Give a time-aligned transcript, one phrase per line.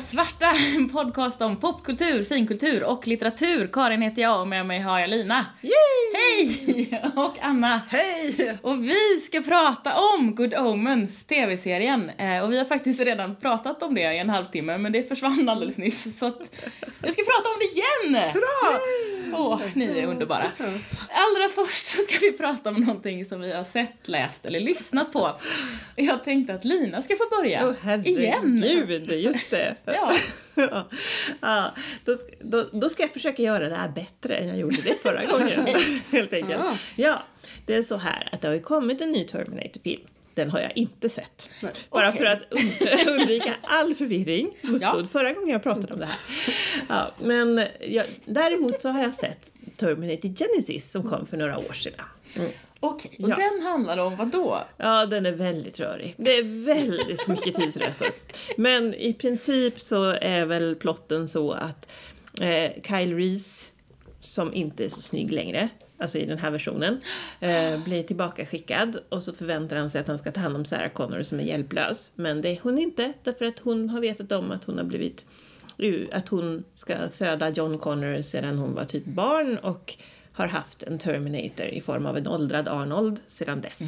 [0.00, 3.70] Svarta, en podcast om popkultur, finkultur och litteratur.
[3.72, 5.46] Karin heter jag och med mig har jag Lina.
[5.62, 5.72] Yay!
[6.14, 7.02] Hej!
[7.16, 7.80] Och Anna.
[7.88, 8.58] Hej!
[8.62, 12.10] Och vi ska prata om Good Omens, tv-serien.
[12.10, 15.48] Eh, och vi har faktiskt redan pratat om det i en halvtimme, men det försvann
[15.48, 16.18] alldeles nyss.
[16.18, 16.40] Så att
[17.02, 18.32] vi ska prata om det igen!
[18.32, 18.78] Hurra!
[19.34, 20.52] Åh, ni är underbara.
[21.08, 25.12] Allra först så ska vi prata om någonting som vi har sett, läst eller lyssnat
[25.12, 25.40] på.
[25.96, 27.68] Jag tänkte att Lina ska få börja.
[27.68, 28.62] Åh igen.
[28.62, 29.76] herregud, just det.
[29.84, 30.14] Ja.
[31.40, 31.74] ja,
[32.04, 35.24] då, då, då ska jag försöka göra det här bättre än jag gjorde det förra
[35.24, 35.66] gången.
[36.12, 36.60] Helt enkelt.
[36.60, 36.74] Ah.
[36.96, 37.22] Ja,
[37.66, 40.02] det är så här att det har ju kommit en ny Terminator-film.
[40.38, 41.50] Den har jag inte sett.
[41.62, 41.72] Nej.
[41.90, 42.18] Bara Okej.
[42.18, 45.08] för att und- undvika all förvirring som uppstod Ja.
[45.12, 46.18] förra gången jag pratade om det här.
[46.88, 49.38] Ja, men jag, däremot så har jag sett
[49.76, 52.04] Terminator Genesis som kom för några år sedan.
[52.36, 52.50] Mm.
[52.80, 53.36] Okej, och Ja.
[53.36, 54.58] den handlar om vad då?
[54.76, 56.14] Ja, den är väldigt rörig.
[56.16, 58.08] Det är väldigt mycket tidsresor.
[58.56, 61.88] Men i princip så är väl plotten så att
[62.40, 63.72] eh, Kyle Reese,
[64.20, 67.00] som inte är så snygg längre, alltså i den här versionen,
[67.40, 70.64] eh, blir tillbaka skickad och så förväntar han sig att han ska ta hand om
[70.64, 72.12] Sarah Connor som är hjälplös.
[72.14, 75.26] Men det är hon inte, därför att hon har vetat om att hon har blivit
[76.12, 79.96] att hon ska föda John Connor sedan hon var typ barn och
[80.32, 83.78] har haft en Terminator i form av en åldrad Arnold sedan dess.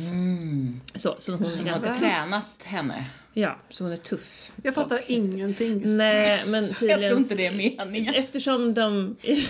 [0.94, 3.04] Så, så hon är Som ganska har tränat henne.
[3.32, 4.52] Ja, så hon är tuff.
[4.62, 5.96] Jag fattar Och- ingenting.
[5.96, 7.00] Nej, men tydligen...
[7.02, 8.14] Jag tror inte det är meningen.
[8.14, 9.46] Eftersom de i,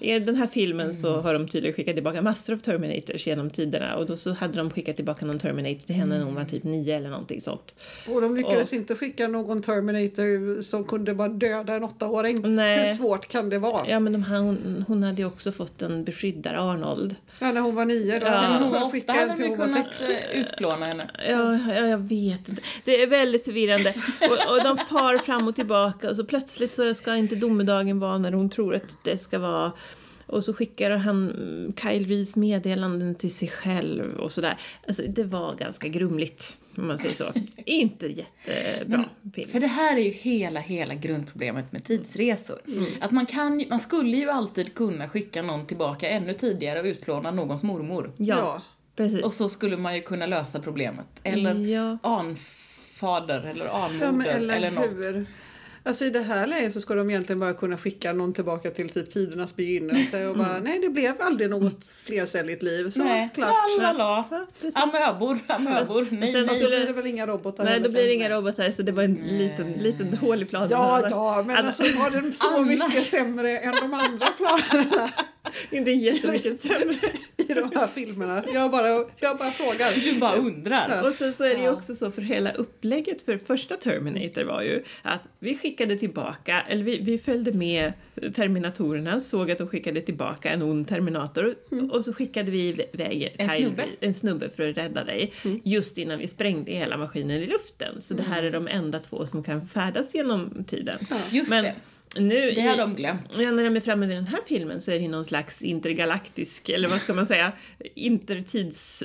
[0.00, 3.96] i den här filmen så har de tydligen skickat tillbaka massor av Terminators genom tiderna
[3.96, 6.64] och då så hade de skickat tillbaka någon Terminator till henne när hon var typ
[6.64, 7.74] nio eller någonting sånt.
[8.08, 12.54] Och de lyckades Och- inte skicka någon Terminator som kunde bara döda en åttaåring.
[12.56, 12.78] Nej.
[12.88, 13.72] Hur svårt kan det vara?
[13.86, 13.90] Ja.
[13.90, 17.14] Ja, men de här, hon, hon hade ju också fått en beskyddare, Arnold.
[17.40, 18.18] när hon var nio.
[18.18, 18.42] Då Ja.
[18.42, 20.10] Men hon de var åtta hade de hon var kunnat sex.
[20.10, 21.10] eh, utplåna henne.
[21.28, 22.62] Ja, ja, jag vet inte.
[22.84, 23.94] Det är väldigt förvirrande.
[24.20, 28.18] Och, och de far fram och tillbaka och så plötsligt så ska inte domedagen vara
[28.18, 29.72] när hon tror att det ska vara.
[30.26, 34.58] Och så skickar han mm, Kyle Reese meddelanden till sig själv och sådär.
[34.86, 37.32] Alltså det var ganska grumligt, om man säger så.
[37.66, 39.50] inte jättebra film.
[39.50, 42.58] För det här är ju hela, hela grundproblemet med tidsresor.
[43.00, 47.30] Att man kan man skulle ju alltid kunna skicka någon tillbaka ännu tidigare och utplåna
[47.30, 48.12] någons mormor.
[48.16, 48.62] Ja, Ja.
[48.96, 49.22] precis.
[49.22, 51.06] Och så skulle man ju kunna lösa problemet.
[51.22, 51.98] Eller Ja.
[53.02, 54.94] Anfader eller anmoder Ja, men eller, eller något.
[54.94, 55.26] hur?
[55.82, 58.88] Alltså i det här läget så ska de egentligen bara kunna skicka någon tillbaka till
[58.90, 62.90] typ tidernas begynnelse och bara nej det blev aldrig något flercelligt liv.
[62.90, 63.54] Så Nej, klart.
[63.78, 64.24] tralala.
[64.30, 64.46] Ja.
[64.74, 66.60] Amöbor, amöbor, nej, nej.
[66.60, 69.02] så blir det väl inga robotar Nej, då blir det inga robotar så det var
[69.02, 70.68] en liten, liten dålig plan.
[70.70, 75.10] Ja, ja, men alltså var den så Annars- mycket sämre än de andra planerna
[75.70, 76.94] Inte jättemycket sämre.
[77.36, 78.44] i de här filmerna?
[78.54, 78.88] Jag bara,
[79.20, 80.12] jag bara frågar.
[80.12, 81.06] Du bara undrar.
[81.08, 81.70] Och sen så är det ju Ja.
[81.72, 86.84] också så för hela upplägget för första Terminator var ju att vi skickade tillbaka, eller
[86.84, 87.92] vi, vi följde med
[88.42, 91.54] Terminatorerna, såg att de skickade tillbaka en ond Terminator
[91.92, 93.84] och så skickade vi iväg En Kyle- snubbe.
[94.00, 95.32] en snubbe för att rädda dig
[95.64, 98.00] just innan vi sprängde hela maskinen i luften.
[98.00, 100.98] Så det här är de enda två som kan färdas genom tiden.
[101.30, 101.74] Just Men det,
[102.16, 103.38] nu det har de glömt.
[103.38, 106.68] Ja, när de är framme vid den här filmen så är det någon slags intergalaktisk,
[106.68, 107.52] eller vad ska man säga,
[107.94, 109.04] intertids...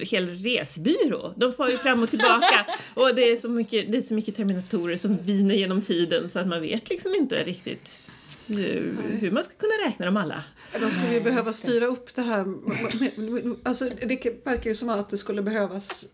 [0.00, 1.34] hel resbyrå.
[1.36, 4.36] De far ju fram och tillbaka och det är så mycket, det är så mycket
[4.36, 7.90] terminatorer som viner genom tiden så att man vet liksom inte riktigt
[8.50, 8.56] eh,
[9.18, 10.44] hur man ska kunna räkna dem alla.
[10.80, 12.46] De skulle ju behöva styra upp det här.
[13.62, 16.06] Alltså, det verkar ju som att det skulle behövas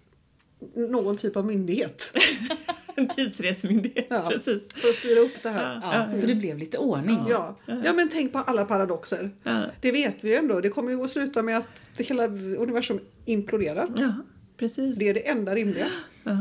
[0.74, 2.12] någon typ av myndighet
[2.98, 4.28] En tidsresmyndighet, Ja.
[4.30, 4.62] precis.
[4.74, 5.80] för att styra upp det här.
[5.82, 7.18] Ja, så det blev lite ordning.
[7.28, 7.58] Ja.
[7.84, 9.30] ja, men tänk på alla paradoxer.
[9.42, 10.60] Ja, Det vet vi ju ändå.
[10.60, 12.24] Det kommer ju att sluta med att det hela
[12.58, 13.88] universum imploderar.
[13.96, 14.12] ja
[14.56, 14.96] precis.
[14.96, 15.88] Det är det enda rimliga.
[16.24, 16.38] Ja.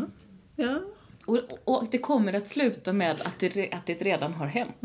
[0.55, 0.81] Ja.
[1.25, 4.75] Och, och det kommer att sluta med att det, att det redan har hänt.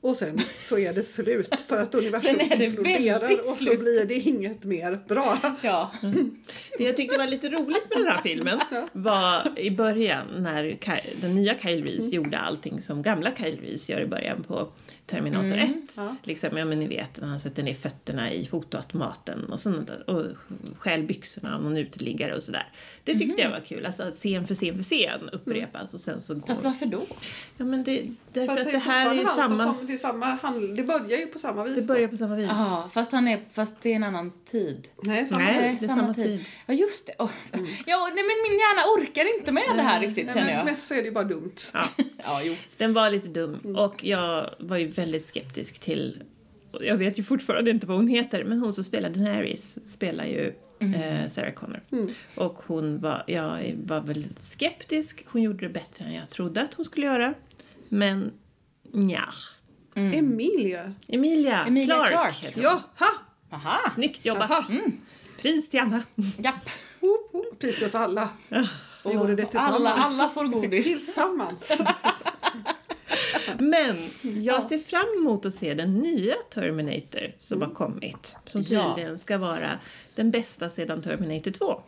[0.00, 3.80] Och sen så är det slut för att universum imploderar och så slut.
[3.80, 5.38] blir det inget mer bra.
[5.62, 5.92] Ja.
[6.78, 8.60] Det jag tyckte var lite roligt med den här filmen
[8.92, 13.88] var i början när Ky- den nya Kyle Reese gjorde allting som gamla Kyle Reese
[13.92, 14.70] gör i början på
[15.06, 15.68] Terminator 1.
[15.96, 16.16] ja.
[16.22, 20.24] Liksom, ja men ni vet när han sätter ner fötterna i fotoautomaten och, sånt och
[20.78, 22.66] stjäl byxorna av någon uteliggare och sådär.
[23.04, 26.20] Det tyckte jag var kul, alltså att scen för scen för scen upprepas och sen
[26.20, 26.46] så går...
[26.46, 27.02] Fast varför då?
[27.56, 28.02] Ja men det,
[28.32, 29.64] därför För att det här är samma...
[29.74, 31.74] kom- det, är samma handl- det börjar ju på samma vis.
[31.74, 31.86] Det då.
[31.94, 32.48] börjar på samma vis.
[32.50, 34.88] Jaha, fast, han är, fast det är en annan tid.
[35.02, 35.54] Nej, samma Nej.
[35.62, 35.76] tid.
[35.88, 36.44] det är samma tid.
[36.70, 37.12] Ja, just det.
[37.18, 37.30] Oh.
[37.86, 40.64] Ja, nej, men min hjärna orkar inte med det här riktigt, Nej, känner jag.
[40.64, 41.54] mest så är det ju bara dumt.
[41.74, 41.82] Ja.
[42.24, 42.54] Ja, jo.
[42.76, 46.22] Den var lite dum och jag var ju väldigt skeptisk till,
[46.80, 50.54] jag vet ju fortfarande inte vad hon heter, men hon som spelar Daenerys spelar ju
[50.80, 51.80] eh, Sarah Connor.
[52.34, 55.24] Och hon var, jag var väldigt skeptisk.
[55.28, 57.34] Hon gjorde det bättre än jag trodde att hon skulle göra.
[57.88, 58.32] Men
[58.92, 59.24] nja.
[59.94, 60.94] Emilia.
[61.08, 62.10] Emilia, Emilia Clarke.
[62.12, 62.46] Clarke.
[62.46, 62.62] heter hon.
[62.64, 63.08] Ja, ha!
[63.56, 64.50] Aha, Snyggt jobbat.
[64.50, 64.64] Jaha.
[65.42, 66.02] Pris till Anna.
[66.38, 66.68] japp.
[67.58, 68.28] Pris till oss alla.
[69.04, 69.74] Vi gjorde det tillsammans.
[69.76, 70.84] Alla, alla får godis.
[70.92, 71.80] Tillsammans.
[73.58, 73.96] Men
[74.44, 78.36] jag ser fram emot att se den nya Terminator som har kommit.
[78.46, 78.94] Som Ja.
[78.94, 79.78] tydligen ska vara
[80.14, 81.80] den bästa sedan Terminator 2.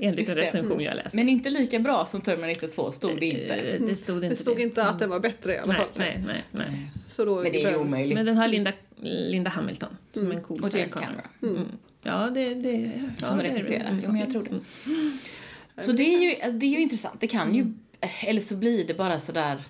[0.00, 0.42] Enligt Just en det.
[0.42, 1.14] recension jag läst.
[1.14, 3.54] Men inte lika bra som Terminator 2 stod det inte.
[3.54, 4.62] Eh, Det stod inte Det stod det.
[4.62, 5.88] inte att den var bättre i alla Nej, fall.
[5.94, 6.90] nej, nej, nej.
[7.06, 8.16] Så då Men det är ju omöjligt.
[8.16, 11.68] Men den har Linda, Linda Hamilton som en cool Och James Cameron.
[12.04, 12.20] Mm.
[12.20, 12.54] Ja, det...
[12.54, 12.90] det
[13.20, 13.54] ja, Som det är det.
[13.54, 13.88] regisserar.
[13.88, 14.00] Mm.
[14.04, 15.82] Jo, men jag tror det.
[15.82, 17.20] Så det är ju, alltså, det är ju intressant.
[17.20, 17.66] Det kan ju,
[18.00, 19.62] eh, eller så blir det bara sådär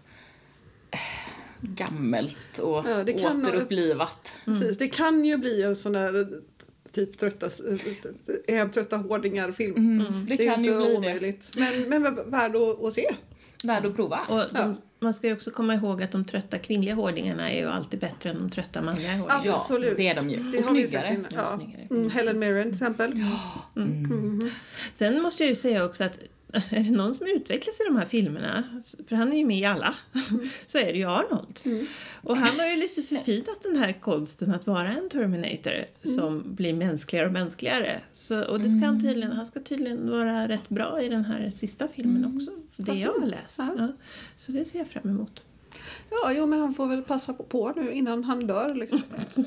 [0.91, 0.99] eh,
[1.61, 4.37] gammelt och Ja, det kan återupplivat.
[4.45, 6.29] Precis, det kan ju bli en sån där
[6.93, 7.47] typ trötta,
[8.49, 9.77] äh, trötta hårdingar-film.
[9.77, 10.97] Mm, det, Det är kan inte ju bli det.
[10.97, 11.51] omöjligt.
[11.57, 13.15] Men, men värd att, att se.
[13.65, 14.21] Värd att prova.
[14.29, 14.75] Och de, Ja.
[15.01, 18.31] Man ska ju också komma ihåg att de trötta kvinnliga hårdingarna är ju alltid bättre
[18.31, 19.43] än de trötta manliga hårdingarna.
[19.45, 19.97] Ja, Absolut.
[19.97, 20.43] det är de ju.
[20.43, 21.17] Det Och snyggare.
[21.31, 21.57] Ja, Ja.
[21.57, 21.87] snyggare.
[21.91, 23.13] Mm, Helen Mirren till exempel.
[24.95, 26.19] Sen måste jag ju säga också att
[26.71, 28.65] är det någon som utvecklas i de här filmerna,
[29.09, 29.95] för han är ju med i alla,
[30.67, 31.61] så är det ju Arnold.
[32.23, 35.85] Och han har ju lite förfinat den här konsten att vara en Terminator
[36.17, 38.01] som blir mänskligare och mänskligare.
[38.13, 41.51] Så, och det ska han tydligen, han ska tydligen vara rätt bra i den här
[41.51, 43.31] sista filmen också, det Vad jag har fint.
[43.31, 43.59] läst.
[43.59, 43.75] Ja.
[43.79, 43.89] Ja.
[44.37, 45.43] Så det ser jag fram emot.
[46.11, 48.75] Ja, jo, men han får väl passa på, på nu innan han dör.
[48.75, 49.03] Liksom.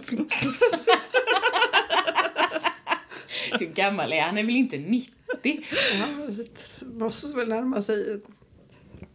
[3.59, 4.29] Hur gammal är han?
[4.29, 5.13] Han är väl inte 90?
[5.99, 6.07] Ja,
[6.85, 8.21] måste väl närma sig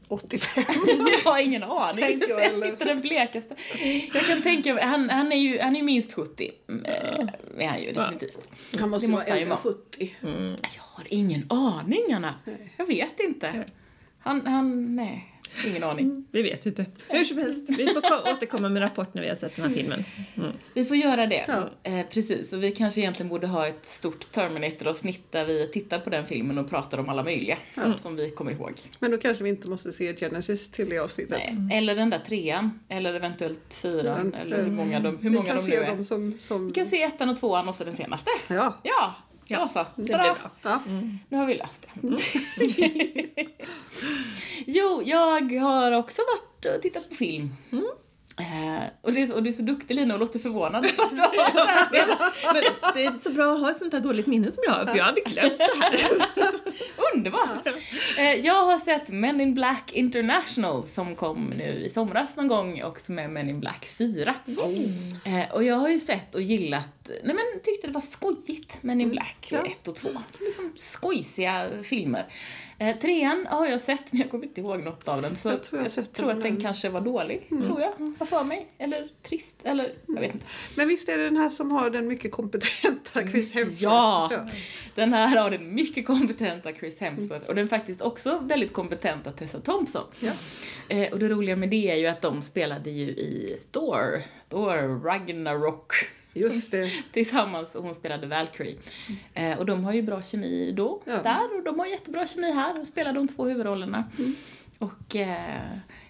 [0.08, 0.64] 85.
[1.24, 2.22] Jag har ingen aning.
[2.28, 3.56] Jag, är inte den blekaste.
[4.14, 6.50] Jag kan tänka mig, han, han är ju han är minst 70.
[6.84, 7.26] Eh,
[7.58, 8.48] är han ju definitivt.
[8.78, 9.74] Han måste, Det måste vara äldre än vara.
[9.74, 10.16] 70.
[10.76, 12.34] Jag har ingen aning, Anna.
[12.76, 13.64] Jag vet inte.
[14.18, 15.35] Han, han, nej.
[15.66, 16.24] Ingen aning.
[16.32, 16.86] Vi vet inte.
[17.08, 19.74] Hur som helst, vi får ko- återkomma med rapport när vi har sett den här
[19.74, 20.04] filmen.
[20.36, 20.50] Mm.
[20.74, 21.44] Vi får göra det.
[21.48, 21.70] Ja.
[21.90, 26.10] Eh, precis, och vi kanske egentligen borde ha ett stort Terminator-avsnitt där vi tittar på
[26.10, 27.58] den filmen och pratar om alla möjliga
[27.96, 28.72] som vi kommer ihåg.
[28.98, 31.40] Men då kanske vi inte måste se Genesis till det avsnittet.
[31.56, 31.78] Nej.
[31.78, 34.34] Eller den där trean, eller eventuellt fyran, Mm.
[34.40, 36.02] eller hur många de, hur vi många de nu är.
[36.02, 36.34] som...
[36.38, 36.66] som...
[36.66, 38.30] Vi kan se ettan och tvåan och så den senaste.
[38.48, 39.14] Ja, Ja,
[39.46, 39.86] ja så.
[39.96, 40.50] Det blir bra.
[40.62, 40.80] ja.
[41.28, 42.16] Nu har vi löst det.
[44.66, 47.54] jo, jag har också varit och tittat på film.
[48.40, 51.10] Eh, och, det är, och du är så duktig Lina och låter förvånad för att
[51.10, 51.30] du har
[51.92, 52.18] redan.
[52.54, 52.62] Men
[52.94, 54.96] det är så bra att ha ett sånt här dåligt minne som jag har, för
[54.96, 56.00] jag hade glömt det här.
[57.14, 57.66] Underbart!
[58.18, 62.82] Eh, jag har sett Men in Black International som kom nu i somras någon gång
[62.82, 64.34] och som är Men in Black 4.
[65.24, 69.00] Eh, och jag har ju sett och gillat, nej men tyckte det var skojigt Men
[69.00, 69.58] in Black Ja.
[69.64, 70.08] 1 och 2.
[70.40, 72.26] Liksom skojsiga filmer.
[72.78, 75.62] Eh, trean har jag sett men jag kommer inte ihåg något av den så Jag
[75.64, 77.92] tror jag sett tror den, att den men- kanske var dålig, tror jag.
[78.18, 78.66] Var för mig.
[78.78, 80.46] Eller trist, eller jag vet inte.
[80.76, 83.82] Men visst är det den här som har den mycket kompetenta Chris Hemsworth?
[83.82, 84.46] Ja!
[84.94, 89.60] Den här har den mycket kompetenta Chris Hemsworth och den faktiskt också väldigt kompetenta Tessa
[89.60, 90.04] Thompson.
[90.20, 90.32] Ja.
[90.88, 95.04] Eh, och det roliga med det är ju att de spelade ju i Thor, Thor
[95.04, 95.92] Ragnarok
[96.36, 96.90] Just det.
[97.12, 98.76] tillsammans och hon spelade Valkyrie.
[99.34, 101.22] Eh, och de har ju bra kemi då, Ja.
[101.22, 104.04] där och de har jättebra kemi här och spelar de två huvudrollerna.
[104.78, 105.60] Och eh,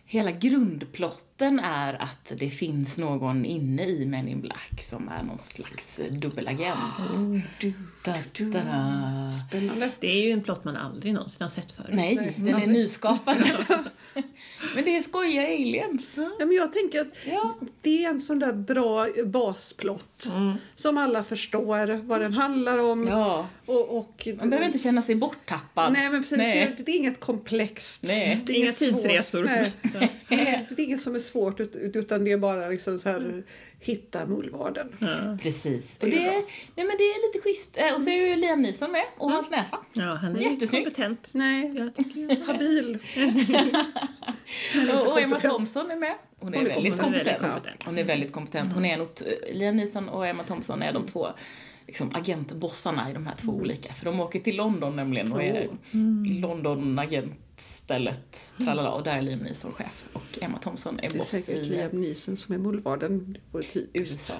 [0.06, 5.38] hela grundplotten är att det finns någon inne i Men in Black som är någon
[5.38, 6.78] slags dubbelagent.
[8.04, 9.32] Da, da, da.
[9.48, 9.90] Spännande.
[10.00, 11.90] Det är ju en plott man aldrig någonsin har sett förut.
[11.92, 13.46] Nej, den är nyskapande.
[14.74, 16.14] Men det är skojiga aliens.
[16.16, 17.54] Ja, men jag tänker att Ja.
[17.82, 20.32] det är en sån där bra basplott
[20.74, 23.06] som alla förstår vad den handlar om.
[23.08, 23.46] Ja.
[23.66, 25.92] Och, och, Man behöver inte känna sig borttappad.
[25.92, 26.38] Nej, men precis.
[26.38, 26.74] Nej.
[26.76, 28.02] Det, det är inget komplext.
[28.02, 28.40] Nej.
[28.46, 29.44] Det är Inga tidsresor.
[29.44, 29.72] Nej.
[30.28, 33.44] Det är inget som är svårt ut- utan det är bara liksom så här
[33.80, 34.96] hitta mullvaden.
[35.42, 35.98] Precis.
[35.98, 36.32] Det Och är det, bra.
[36.74, 37.78] nej, men det är lite schysst.
[37.78, 39.78] Eh, Och så är ju Liam Neeson med och hans näsa.
[39.92, 40.84] Ja, han är Jättesnygg.
[40.84, 41.28] kompetent.
[41.32, 42.98] Nej, Jag tycker habil.
[44.94, 45.40] Och, och Emma.
[45.40, 46.14] Thompson är med.
[46.38, 47.40] Hon är, Hon är väldigt, kompetent.
[47.40, 47.82] kompetent.
[47.84, 48.72] Hon är väldigt kompetent.
[48.72, 49.06] Hon är en
[49.52, 51.28] Liam Neeson och Emma Thompson är de två
[51.86, 53.94] liksom, agentbossarna i de här två olika.
[53.94, 55.68] För de åker till London nämligen och är
[56.26, 58.54] i London agentstället.
[58.58, 60.04] Tralala, och där är Liam Neeson chef.
[60.12, 63.32] Och Emma Thompson är Det är boss säkert i Liam Neeson som är mullvaden.
[63.32, 63.94] Det vore typiskt.
[63.94, 64.34] USA.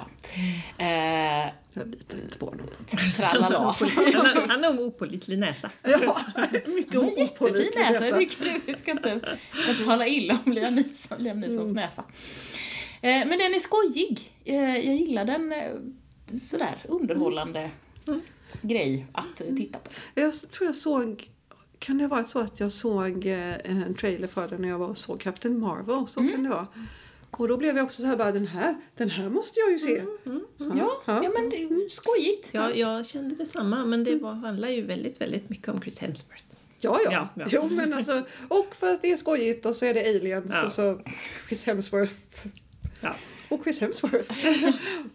[0.79, 0.87] Eh,
[1.73, 2.67] Jag litar inte på honom.
[3.17, 3.77] tralala.
[4.49, 5.71] Han har, en opålitlig näsa.
[5.83, 6.21] Ja,
[6.67, 8.07] mycket opålitlig näsa.
[8.07, 9.37] Jag tycker vi ska inte,
[9.85, 12.05] tala illa om Liam, Neeson, Liam Neesons näsa.
[13.03, 14.33] Eh, men den är skojig.
[14.45, 15.73] Eh, jag gillar den eh,
[16.43, 17.71] sådär underhållande.
[18.63, 19.91] grej att eh, titta på.
[20.15, 21.29] Jag tror jag såg,
[21.79, 24.79] kan det ha varit så att jag såg eh, en trailer för den när jag
[24.79, 26.07] var och såg Captain Marvel?
[26.09, 26.67] Så kan det vara.
[27.31, 29.79] Och då blev jag också så här bara, den här, den här måste jag ju
[29.79, 30.03] se.
[30.59, 32.51] Ja, ja men det är ju skojigt.
[32.53, 36.45] Ja, jag kände detsamma, men det var, handlar ju väldigt, väldigt mycket om Chris Hemsworth.
[36.81, 37.11] Ja, ja.
[37.13, 37.47] Ja, ja.
[37.51, 40.65] Jo, men alltså, och för att det är skojigt och så är det aliens Ja.
[40.67, 41.01] och så
[41.49, 42.47] Chris Hemsworth.
[43.01, 43.15] Ja.
[43.49, 44.47] Och Chris Hemsworth.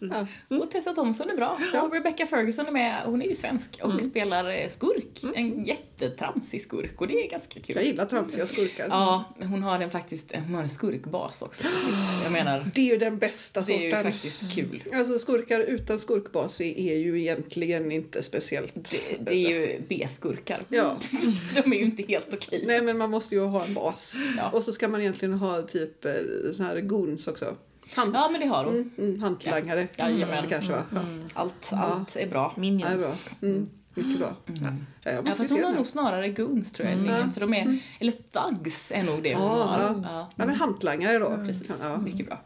[0.00, 0.26] ja.
[0.56, 1.60] Och Tessa Thompson är bra.
[1.82, 5.24] Och Rebecca Ferguson är med, hon är ju svensk och spelar eh, skurk.
[5.34, 7.76] En jättetramsig skurk och det är ganska kul.
[7.76, 8.88] Jag gillar tramsiga skurkar.
[8.88, 11.64] Ja, men hon har en faktiskt, hon har en skurkbas också.
[12.22, 14.12] Jag menar, Det är ju den bästa det är ju sorten.
[14.12, 14.84] faktiskt kul.
[14.94, 18.74] Alltså skurkar utan skurkbas är ju egentligen inte speciellt.
[18.74, 20.62] Det, det är ju B-skurkar.
[20.68, 20.96] Ja.
[21.54, 22.64] De är ju inte helt okej.
[22.66, 24.16] Nej men man måste ju ha en bas.
[24.36, 24.50] Ja.
[24.50, 26.12] Och så ska man egentligen ha typ eh,
[26.52, 27.56] såna här goons också.
[27.94, 28.74] Hand, Ja, men det har hon.
[28.74, 29.88] mm, mm, hantlangare.
[29.96, 30.10] Ja.
[30.10, 30.38] Jajamän.
[30.42, 30.84] det kanske vara.
[30.94, 31.00] Ja.
[31.34, 32.52] Allt, allt är bra.
[32.56, 32.88] Ja, Minions.
[32.90, 33.48] det är bra.
[33.48, 34.36] Mm, mycket bra.
[34.46, 36.98] Ja, jag Ja, fast hon har nog snarare goons tror jag.
[36.98, 37.32] Mm.
[37.32, 39.78] För de är, eller thugs är nog det hon Ja, har.
[39.82, 40.00] ja.
[40.04, 41.36] Ja, Ja, men hantlangare då.
[41.46, 41.72] precis.
[41.80, 42.40] Ja, Mycket bra.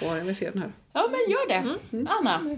[0.00, 0.72] ja, jag vill se den här.
[0.92, 1.76] Ja, men gör det.
[2.10, 2.56] Anna.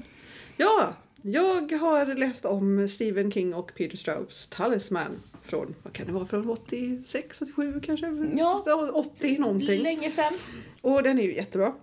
[0.57, 5.21] Ja, jag har läst om Stephen King och Peter Straubs Talisman.
[5.45, 8.07] Från, vad kan det vara, från 86, 87 kanske?
[8.37, 8.65] Ja.
[8.95, 9.83] 80 någonting.
[9.83, 10.33] Länge sen.
[10.81, 11.75] Och den är ju jättebra.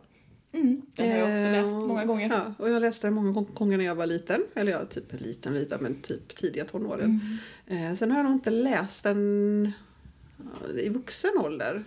[0.53, 2.29] Mm, den har jag också Eh, läst många gånger.
[2.29, 4.43] Ja, och jag läste den många gång- gånger när jag var liten.
[4.53, 7.19] Eller ja, typ liten, liten, men typ tidiga tonåren.
[7.67, 7.87] Mm.
[7.91, 9.71] Eh, sen har jag nog inte läst den
[10.77, 11.83] i vuxen ålder.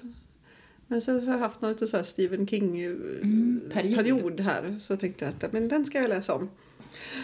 [0.86, 3.96] Men så har jag haft någon lite så här Stephen King-period Mm, period.
[3.96, 4.76] period här.
[4.78, 6.50] Så tänkte jag att men den ska jag läsa om.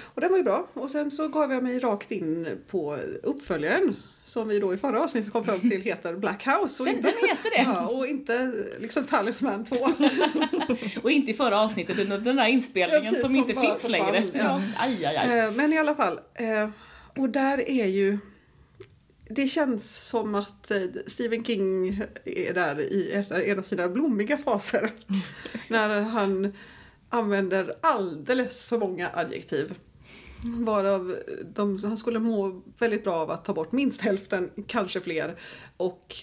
[0.02, 0.68] Och den var ju bra.
[0.72, 3.96] Och sen så gav jag mig rakt in på uppföljaren.
[4.30, 6.82] Som vi då i förra avsnittet kom fram till heter Black House.
[6.82, 7.62] Och Den- den heter det.
[7.74, 9.76] Ja, och inte liksom Talisman 2.
[11.02, 13.88] Och inte i förra avsnittet utan den där inspelningen Ja, precis, som som inte finns
[13.88, 14.22] längre.
[14.32, 14.38] Ja.
[14.42, 14.62] Ja.
[14.78, 15.38] Aj, aj, aj.
[15.38, 16.20] Eh, Men i alla fall.
[16.34, 16.68] eh,
[17.16, 18.18] Och där är ju...
[19.28, 21.88] Det känns som att eh, Stephen King
[22.24, 24.90] är där i en av sina blommiga faser.
[25.68, 26.52] När han
[27.08, 29.74] använder alldeles för många adjektiv.
[30.44, 31.16] Varav
[31.54, 35.36] de, han skulle må väldigt bra av att ta bort minst hälften, kanske fler.
[35.76, 36.14] Och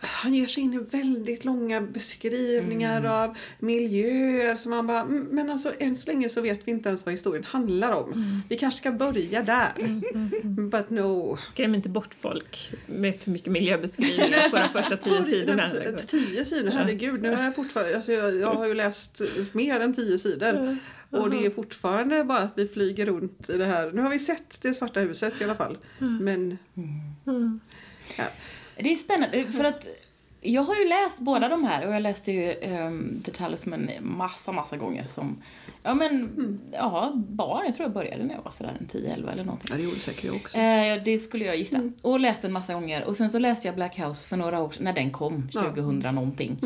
[0.00, 5.50] han ger sig in i väldigt långa beskrivningar av miljöer som man bara, "Mm, men
[5.50, 8.42] alltså än så länge så vet vi inte ens vad historien handlar om.
[8.48, 10.00] Vi kanske ska börja där.
[10.70, 11.38] But no.
[11.48, 15.68] Skräm inte bort folk med för mycket miljöbeskrivningar på de första tio sidorna.
[16.06, 17.22] Tio sidor, herregud.
[17.22, 19.20] Nu har jag fortfarande, alltså jag, jag har ju läst
[19.52, 20.76] mer än tio sidor.
[21.10, 23.90] Och det är fortfarande bara att vi flyger runt i det här.
[23.92, 25.78] Nu har vi sett det svarta huset i alla fall.
[26.20, 26.58] Men
[28.16, 28.24] ja.
[28.82, 29.86] Det är spännande eh, för att
[30.40, 34.52] jag har ju läst båda de här och jag läste ju um, The Talisman massa,
[34.52, 35.42] massa gånger som,
[35.82, 37.64] ja men, ja, barn.
[37.66, 39.68] Jag tror jag började när jag var sådär en 10-11 eller någonting.
[39.70, 40.58] ja, det gjorde säkert jag också.
[40.58, 41.90] Eh, det skulle jag gissa.
[42.02, 43.04] Och läste en massa gånger.
[43.04, 46.58] Och sen så läste jag Black House för några år när den kom, 2000 någonting.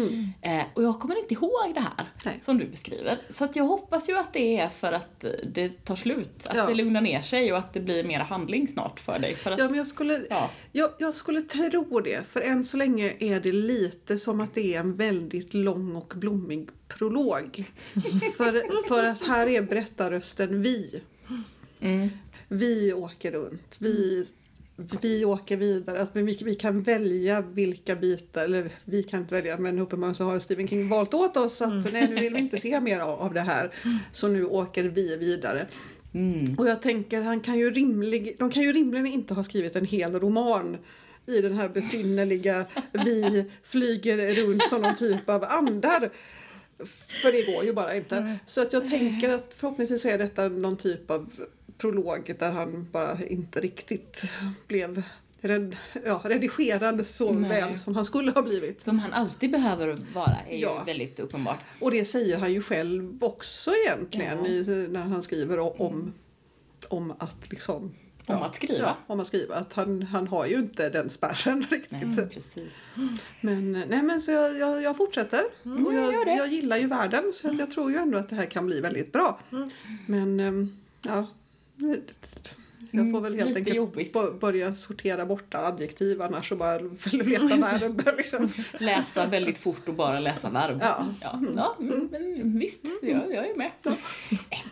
[0.43, 2.39] Eh, och jag kommer inte ihåg det här Nej.
[2.41, 3.19] som du beskriver.
[3.31, 6.47] Så att jag hoppas ju att det är för att det tar slut.
[6.51, 6.67] Att Ja.
[6.67, 9.35] det lugnar ner sig och att det blir mer handling snart för dig.
[9.35, 10.51] För att, Ja, men jag skulle, Ja.
[10.73, 12.27] jag, jag skulle tro det.
[12.29, 16.13] För än så länge är det lite som att det är en väldigt lång och
[16.17, 17.65] blommig prolog.
[18.37, 21.03] för, för att här är berättarrösten vi.
[21.81, 22.09] Mm.
[22.49, 23.77] Vi åker runt.
[23.79, 24.27] Vi,
[24.77, 26.01] vi åker vidare.
[26.01, 30.25] Alltså, vi, vi kan välja vilka bitar, eller vi kan inte välja men uppenbarligen så
[30.25, 33.21] har Stephen King valt åt oss att nej nu vill vi inte se mer av,
[33.21, 33.71] av det här.
[34.13, 35.67] Så nu åker vi vidare.
[36.15, 36.55] Mm.
[36.59, 39.87] Och jag tänker, han kan ju rimlig, de kan ju rimligen inte ha skrivit en
[39.87, 40.77] hel roman
[41.27, 46.11] i den här besynnerliga vi flyger runt som någon typ av andar.
[47.23, 48.39] För det går ju bara inte.
[48.47, 51.31] Så att jag tänker att förhoppningsvis är detta någon typ av
[51.79, 54.33] prolog där han bara inte riktigt
[54.67, 55.03] blev
[55.41, 57.49] red, ja, redigerad så Nej.
[57.51, 58.81] väl som han skulle ha blivit.
[58.81, 60.79] Som han alltid behöver vara är Ja.
[60.79, 61.59] ju väldigt uppenbart.
[61.81, 64.49] Och det säger han ju själv också egentligen Ja.
[64.51, 66.13] i, när han skriver om,
[66.89, 67.95] om att liksom
[68.27, 68.79] Om att skriva.
[68.79, 69.55] Ja, om att skriva.
[69.55, 72.17] Att han, han har ju inte den spärren riktigt.
[72.17, 72.85] Nej, precis.
[73.41, 75.45] Men, nej, men så jag, jag, jag fortsätter.
[75.87, 78.37] och gör jag, jag gillar ju världen så att jag tror ju ändå att det
[78.37, 79.41] här kan bli väldigt bra.
[80.07, 81.27] Men ehm, ja,
[82.97, 86.79] jag får väl helt enkelt bo- börja sortera bort adjektiv annars och bara
[87.13, 88.03] leta verb.
[88.17, 88.53] Liksom.
[88.79, 90.79] Läsa väldigt fort och bara läsa verb.
[90.83, 91.07] Ja.
[91.21, 93.71] Ja, ja mm, men visst, jag, jag är med.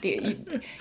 [0.03, 0.35] det,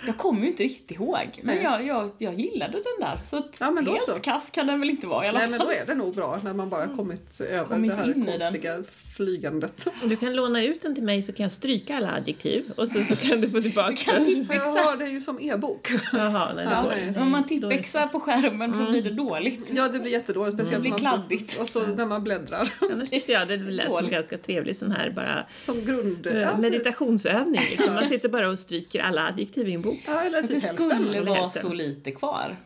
[0.08, 1.64] jag kommer ju inte riktigt ihåg, men Nej.
[1.64, 3.20] jag, jag, jag gillade den där.
[3.26, 4.12] Så Ja, men helt så.
[4.12, 5.58] kass kan den väl inte vara i alla Nej fall.
[5.58, 8.84] men då är det nog bra när man bara kommit över Kommit det här konstiga
[9.26, 9.88] flygandet.
[10.04, 13.04] Du kan låna ut den till mig så kan jag stryka alla adjektiv och så,
[13.04, 14.26] så kan du få tillbaka Du kan den.
[14.26, 14.66] tippexa.
[14.66, 15.92] Jaha, det är ju som e-bok.
[16.14, 17.16] Jaha, nej, det Ja, nej.
[17.22, 19.68] Om man det- tippexar på skärmen så blir det dåligt.
[19.76, 20.56] Ja, det blir jättedåligt.
[20.58, 21.60] Speciellt Det blir när man- kladdigt.
[21.62, 22.74] Och så när man bläddrar.
[22.92, 24.12] Annars tyckte jag det lät som Dåligt.
[24.12, 26.28] ganska trevlig sån här bara Som grund...
[26.28, 27.62] eh, Ja, meditationsövning.
[27.72, 27.94] Liksom.
[27.94, 30.00] Man sitter bara och stryker alla adjektiv i en bok.
[30.08, 31.10] Ja, eller det typ hälften.
[31.12, 32.58] skulle vara så lite kvar.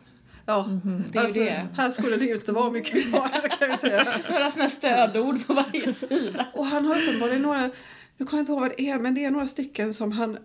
[0.46, 0.68] Ja,
[1.12, 1.68] Det är alltså, det.
[1.76, 4.04] här skulle det inte vara mycket kvar kan vi säga.
[4.30, 6.46] Några sådana stödord på varje sida.
[6.54, 7.70] Och han har uppenbarligen några,
[8.16, 10.38] nu kommer jag inte ihåg vad det är, men det är några stycken som han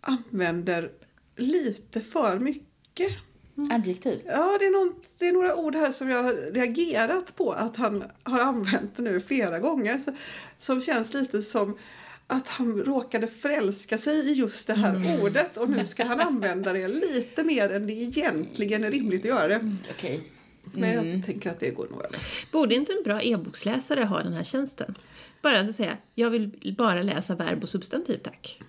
[0.00, 0.90] använder
[1.36, 3.12] lite för mycket.
[3.70, 4.20] Adjektiv.
[4.26, 7.76] Ja, det är, någon, det är några ord här som jag har reagerat på att
[7.76, 9.98] han har använt nu flera gånger.
[9.98, 10.12] Så,
[10.58, 11.78] som känns lite som
[12.26, 16.72] att han råkade förälska sig i just det här ordet och nu ska han använda
[16.72, 19.76] det lite mer än det egentligen är rimligt att göra det.
[20.72, 21.12] Men Mm.
[21.16, 22.16] jag tänker att det går nog över.
[22.52, 24.94] Borde inte en bra e-boksläsare ha den här tjänsten?
[25.42, 28.60] Bara att säga, jag vill bara läsa verb och substantiv tack.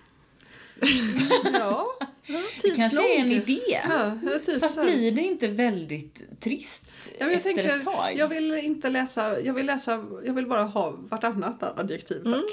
[1.52, 1.86] Ja,
[2.62, 3.60] Det kanske är en idé.
[3.88, 7.78] Ja, det är typ Fast blir det inte väldigt trist Ja, men jag, efter tänker,
[7.78, 8.14] ett tag?
[8.16, 12.26] jag vill inte läsa, jag vill läsa, jag vill bara ha vartannat adjektiv tack.
[12.34, 12.44] Mm.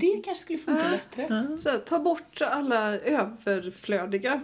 [0.00, 0.90] Det kanske skulle funka Ja.
[0.90, 1.58] bättre.
[1.58, 4.40] Så här, ta bort alla överflödiga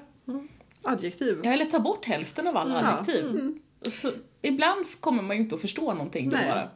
[0.83, 1.41] adjektiv.
[1.43, 2.99] Ja, eller ta bort hälften av alla Ja.
[3.01, 3.59] adjektiv.
[3.87, 4.11] Och Så,
[4.43, 6.49] ibland kommer man ju inte att förstå någonting då Nej.
[6.51, 6.69] bara.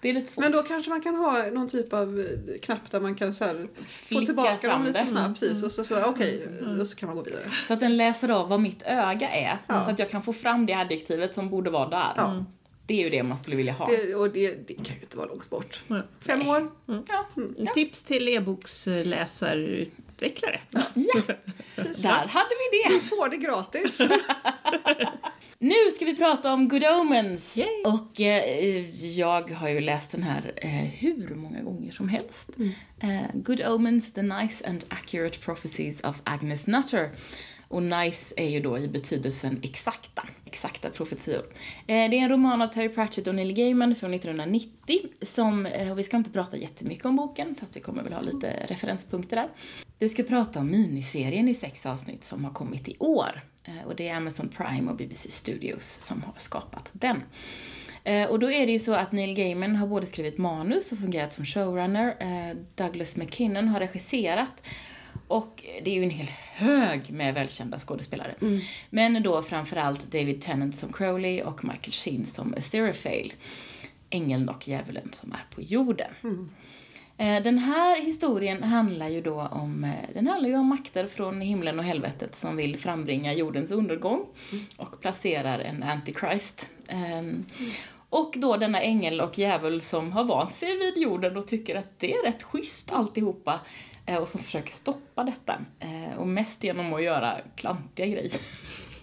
[0.00, 0.42] Det är lite svårt.
[0.42, 3.44] Men då kanske man kan ha någon typ av eh, knapp där man kan så
[3.44, 5.06] här, få tillbaka fram dem lite det.
[5.06, 5.40] snabbt.
[5.40, 6.48] Precis, och så, så okej,
[6.80, 7.50] och så kan man gå vidare.
[7.68, 9.58] Så att den läser av vad mitt öga är.
[9.68, 9.84] Ja.
[9.84, 12.12] Så att jag kan få fram det adjektivet som borde vara där.
[12.16, 12.44] Ja.
[12.92, 13.86] Det är ju det man skulle vilja ha.
[13.86, 15.82] Det, och det, det kan ju inte vara långt bort.
[15.86, 16.02] Nej.
[16.20, 16.48] Fem Nej.
[16.48, 16.70] år?
[16.86, 17.28] Ja.
[17.74, 20.60] Tips till e-boksläsarutvecklare.
[21.76, 22.02] Precis.
[22.02, 22.88] Där hade vi det!
[22.94, 24.00] Du får det gratis.
[25.58, 27.56] Nu ska vi prata om Good Omens.
[27.56, 27.82] Yay.
[27.84, 32.50] Och eh, jag har ju läst den här eh, hur många gånger som helst.
[33.00, 37.10] Eh, Good Omens, The Nice and Accurate Prophecies of Agnes Nutter.
[37.72, 41.42] Och nice är ju då i betydelsen exakta, exakta profetior.
[41.86, 45.90] Eh, det är en roman av Terry Pratchett och Neil Gaiman från 1990 som, eh,
[45.90, 49.36] och vi ska inte prata jättemycket om boken, fast vi kommer väl ha lite referenspunkter
[49.36, 49.48] där.
[49.98, 53.44] Vi ska prata om miniserien i sex avsnitt som har kommit i år.
[53.64, 57.22] Eh, och det är Amazon Prime och BBC Studios som har skapat den.
[58.28, 61.32] Och då är det ju så att Neil Gaiman har både skrivit manus och fungerat
[61.32, 62.14] som showrunner.
[62.74, 64.62] Douglas McKinnon har regisserat.
[65.28, 68.34] Och det är ju en hel hög med välkända skådespelare.
[68.90, 73.30] Men då framförallt David Tennant som Crowley och Michael Sheen som Aziraphale.
[74.10, 76.10] Ängeln och djävulen som är på jorden.
[77.16, 81.40] Eh, Den här historien handlar ju då om, eh, den handlar ju om makter från
[81.40, 84.26] himlen och helvetet som vill frambringa jordens undergång
[84.76, 86.68] och placerar en antichrist.
[86.88, 87.44] Ehm,
[88.08, 91.98] Och då denna ängel och djävul som har vant sig vid jorden och tycker att
[91.98, 93.60] det är rätt schysst alltihopa
[94.20, 95.60] och som försöker stoppa detta.
[95.80, 98.32] Eh, Och mest genom att göra klantiga grejer.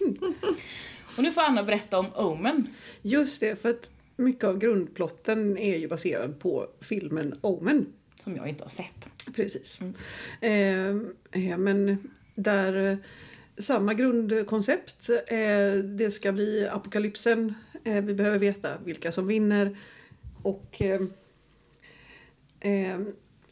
[1.16, 2.66] Och nu får Anna berätta om Omen.
[3.02, 7.86] Just det, för att mycket av grundplotten är ju baserad på filmen Omen.
[8.20, 9.08] Som jag inte har sett.
[9.36, 9.80] Precis.
[10.40, 10.88] Eh,
[11.32, 11.98] eh, men
[12.34, 12.96] där eh,
[13.58, 15.10] samma grundkoncept.
[15.10, 17.54] Eh, det ska bli apokalypsen.
[17.84, 19.76] Eh, vi behöver veta vilka som vinner.
[20.42, 20.82] Och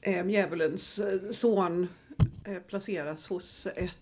[0.08, 1.88] eh, djävulens eh, son
[2.44, 3.98] eh, placeras hos ett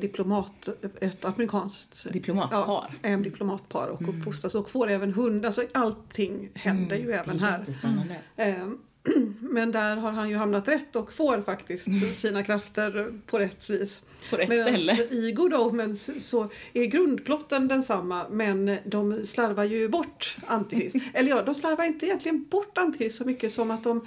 [0.00, 0.68] diplomat,
[1.00, 2.58] ett amerikanskt Diplomatpar.
[2.58, 5.46] Ja, en diplomatpar och uppfostras och får även hund.
[5.46, 7.58] Alltså allting händer ju även här.
[7.58, 8.16] jättespännande.
[8.36, 8.68] Eh,
[9.40, 14.02] Men där har han ju hamnat rätt och får faktiskt sina krafter på rätt vis.
[14.30, 15.08] På rätt Medans ställe.
[15.10, 20.96] i Good Omens så är grundplotten densamma men de slarvar ju bort Antikrist.
[21.14, 24.06] Eller ja, de slarvar inte egentligen bort Antikrist så mycket som att de,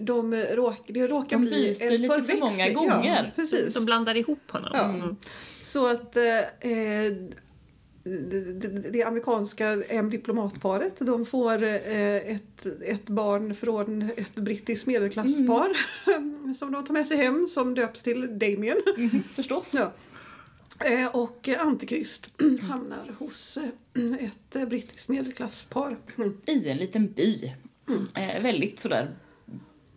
[0.00, 3.24] de råk, det råkar De bli en lite för många gånger.
[3.24, 3.74] Ja, precis.
[3.74, 4.70] De blandar ihop honom.
[4.74, 4.84] Ja.
[4.84, 5.16] Mm.
[5.62, 7.12] Så att eh, eh,
[8.04, 14.86] det, det, det amerikanska eh, diplomatparet de får eh, ett, ett barn från ett brittiskt
[14.86, 15.76] medelklasspar
[16.54, 18.78] som de tar med sig hem som döps till Damien.
[18.96, 19.74] Mm, förstås.
[19.74, 19.92] Ja.
[20.86, 23.58] Eh, och Antikrist hamnar hos
[24.20, 25.98] ett brittiskt medelklasspar.
[26.16, 26.36] Mm.
[26.46, 27.54] I en liten by.
[28.14, 29.10] Eh, väldigt sådär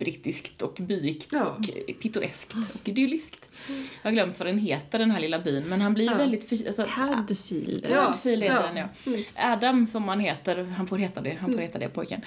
[0.04, 1.46] brittiskt och byigt Ja.
[1.46, 1.70] och
[2.02, 3.52] pittoreskt och idylliskt.
[4.02, 6.16] Jag har glömt vad den heter, den här lilla byn, men han blir Ja.
[6.18, 6.50] väldigt...
[6.50, 7.88] För, alltså, Tadfield.
[7.92, 7.96] Ja.
[8.06, 8.62] Tadfield heter ja.
[8.68, 8.88] han, ja.
[9.08, 9.24] Mm.
[9.36, 12.22] Adam, som han heter, han får heta det, han får heta det, pojken.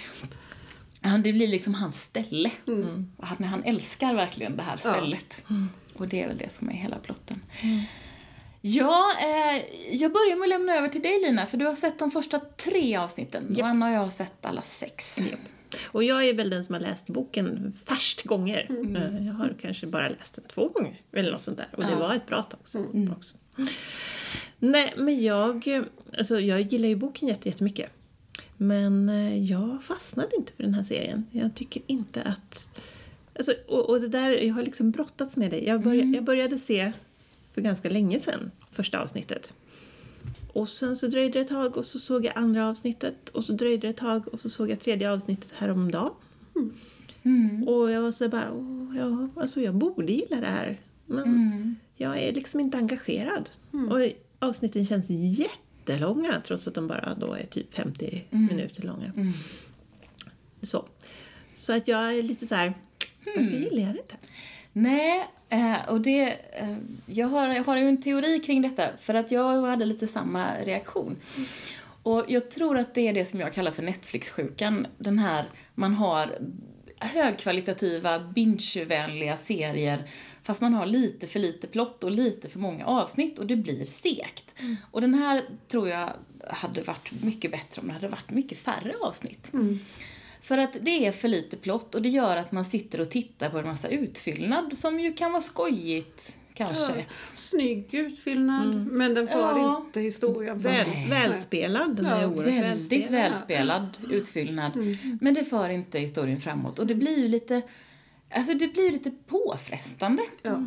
[1.01, 2.51] Han, det blir liksom hans ställe.
[2.69, 3.13] Mm.
[3.17, 4.93] Och Han, han älskar verkligen det här Ja.
[4.93, 5.45] stället.
[5.95, 7.43] Och det är väl det som är hela plotten.
[8.61, 9.63] Ja, eh,
[9.97, 12.41] jag börjar med att lämna över till dig Lina, för du har sett de första
[12.57, 15.19] tre avsnitten och Anna och jag har sett alla sex.
[15.87, 18.67] Och jag är väl den som har läst boken färst gånger.
[18.97, 21.69] Eh, Jag har kanske bara läst den två gånger eller något sånt där.
[21.73, 23.35] Och det var ett bra tag sedan också.
[24.59, 25.69] Nej, men jag,
[26.19, 27.91] alltså jag gillar ju boken jätte- jättemycket.
[28.57, 31.27] Men eh, jag fastnade inte för den här serien.
[31.31, 32.69] Jag tycker inte att...
[33.37, 35.61] Alltså, och, och det där, jag har liksom brottats med det.
[35.61, 36.93] Jag, börja, jag började se
[37.55, 39.53] för ganska länge sedan, första avsnittet.
[40.53, 43.53] Och sen så dröjde det ett tag och så såg jag andra avsnittet och så
[43.53, 46.11] dröjde det ett tag och så såg jag tredje avsnittet häromdagen.
[47.67, 50.79] Och jag var så bara, Åh, ja, alltså jag borde gilla det här.
[51.07, 53.51] Men jag är liksom inte engagerad.
[53.91, 54.01] Och
[54.39, 59.13] avsnitten känns jättelånga trots att de bara då är typ 50 minuter långa.
[60.63, 60.85] Så.
[61.57, 62.75] så att jag är lite så här,
[63.27, 64.17] varför gillar jag det inte?
[64.79, 66.23] Nej, eh, och det...
[66.53, 70.07] Eh, jag, har, jag har ju en teori kring detta, för att jag hade lite
[70.07, 71.17] samma reaktion.
[72.03, 74.87] Och jag tror att det är det som jag kallar för Netflix-sjukan.
[74.99, 76.39] Den här, man har
[76.99, 80.11] högkvalitativa, binge-vänliga serier
[80.43, 83.85] fast man har lite för lite plott och lite för många avsnitt och det blir
[83.85, 84.55] segt.
[84.91, 86.13] Och den här tror jag
[86.49, 89.51] hade varit mycket bättre om det hade varit mycket färre avsnitt.
[90.47, 93.51] För att det är för lite plott och det gör att man sitter och tittar
[93.51, 96.93] på en massa utfyllnad som ju kan vara skojigt, kanske.
[96.97, 97.03] Ja,
[97.35, 99.83] snygg utfyllnad, men den för Ja.
[99.87, 103.13] inte historien Väl, välspelad, den är Ja, oerhört Väldigt välspelad.
[103.33, 104.73] välspelad utfyllnad.
[105.21, 106.79] Men det för inte historien framåt.
[106.79, 107.63] Och det blir ju lite,
[108.31, 110.23] alltså det blir lite påfrestande,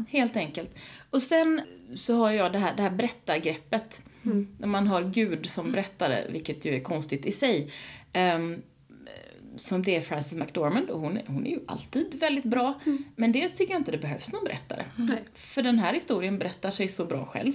[0.10, 0.76] helt enkelt.
[1.10, 1.62] Och sen
[1.96, 4.04] så har jag det här, det här berättargreppet.
[4.58, 7.72] När man har Gud som berättare, vilket ju är konstigt i sig.
[8.14, 8.62] Ehm,
[9.56, 12.80] som det är Frances McDormand och hon, är- hon är ju alltid väldigt bra.
[13.16, 14.86] Men dels tycker jag inte det behövs någon berättare.
[14.96, 15.24] Nej.
[15.34, 17.54] För den här historien berättar sig så bra själv.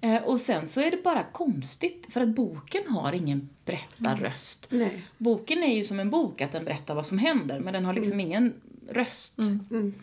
[0.00, 4.66] Eh, och sen så är det bara konstigt, för att boken har ingen berättarröst.
[4.70, 5.02] Nej.
[5.18, 7.92] Boken är ju som en bok, att den berättar vad som händer, men den har
[7.94, 8.52] liksom ingen
[8.90, 9.38] röst.
[9.38, 9.94] Mm.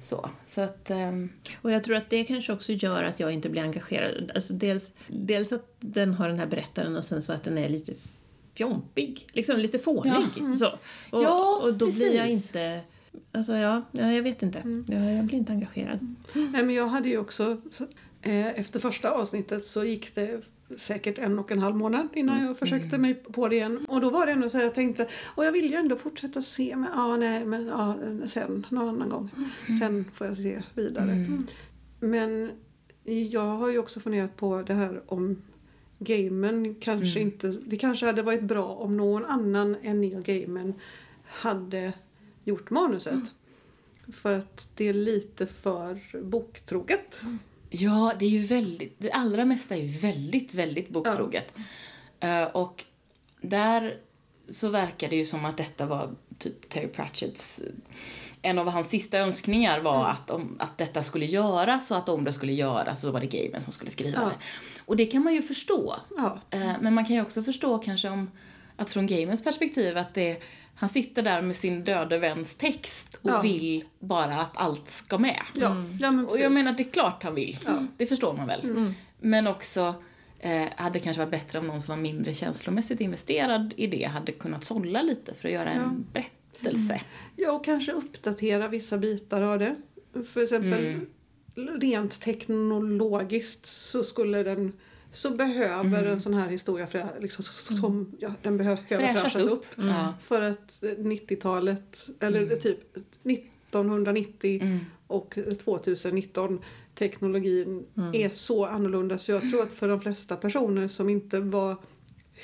[0.00, 0.90] Så, så att...
[0.90, 1.30] ehm,
[1.62, 4.32] Och jag tror att det kanske också gör att jag inte blir engagerad.
[4.34, 7.68] Alltså dels, dels att den har den här berättaren och sen så att den är
[7.68, 7.92] lite
[8.54, 9.26] fjompig.
[9.32, 10.58] Liksom lite fånig.
[10.58, 10.68] Så.
[11.10, 12.46] Och, Ja, och då blir jag precis.
[12.46, 12.80] inte...
[13.32, 14.82] Alltså ja, ja jag vet inte.
[14.86, 16.16] Jag, jag blir inte engagerad.
[16.34, 17.84] Nej, men jag hade ju också, så,
[18.22, 20.42] eh, efter första avsnittet så gick det
[20.76, 23.86] säkert en och en halv månad innan jag försökte mig på det igen.
[23.88, 26.42] Och då var det ändå så här, jag tänkte, och jag vill ju ändå fortsätta
[26.42, 29.30] se, men ja, nej, men ja, sen, någon annan gång.
[29.80, 31.26] Sen får jag se vidare.
[32.00, 32.50] Men
[33.30, 35.42] jag har ju också funderat på det här om
[36.00, 40.74] gamen kanske inte, det kanske hade varit bra om någon annan än Neil Gaiman
[41.24, 41.92] hade
[42.44, 43.32] gjort manuset.
[44.12, 47.22] För att det är lite för boktroget.
[47.70, 51.54] Ja, det är ju väldigt, det allra mesta är ju väldigt, väldigt boktroget.
[52.20, 52.84] Eh, och
[53.40, 54.00] där
[54.48, 57.62] så verkar det ju som att detta var typ Terry Pratchetts
[58.42, 62.24] en av hans sista önskningar var att, om, att detta skulle göras och att om
[62.24, 64.24] det skulle göras så var det Gaiman som skulle skriva Ja.
[64.28, 64.34] det.
[64.86, 65.96] Och det kan man ju förstå.
[66.16, 66.38] Ja.
[66.50, 68.30] Eh, Men man kan ju också förstå kanske om,
[68.76, 70.42] att från Gaimans perspektiv att det,
[70.74, 73.40] han sitter där med sin döde väns text och Ja.
[73.40, 75.40] vill bara att allt ska med.
[75.54, 77.58] Ja, ja men Och jag menar, det är klart han vill.
[77.96, 78.92] Det förstår man väl.
[79.20, 79.94] Men också
[80.38, 84.32] eh, hade kanske varit bättre om någon som var mindre känslomässigt investerad i det hade
[84.32, 86.06] kunnat sålla lite för att göra en
[86.60, 87.00] berättelse.
[87.36, 89.76] Ja, och kanske uppdatera vissa bitar av det.
[90.32, 91.80] För exempel Mm.
[91.80, 94.72] rent teknologiskt så skulle den
[95.12, 99.52] så behöver en sån här historia frä, liksom, som, ja, den behöver Fräschas fräschas upp.
[99.52, 99.66] upp.
[99.76, 100.14] Ja.
[100.22, 102.58] För att eh, 90-talet, eller Mm.
[102.58, 102.78] typ
[103.24, 106.60] 1990 och 2019
[106.94, 108.14] teknologin Mm.
[108.14, 111.76] är så annorlunda så jag tror att för de flesta personer som inte var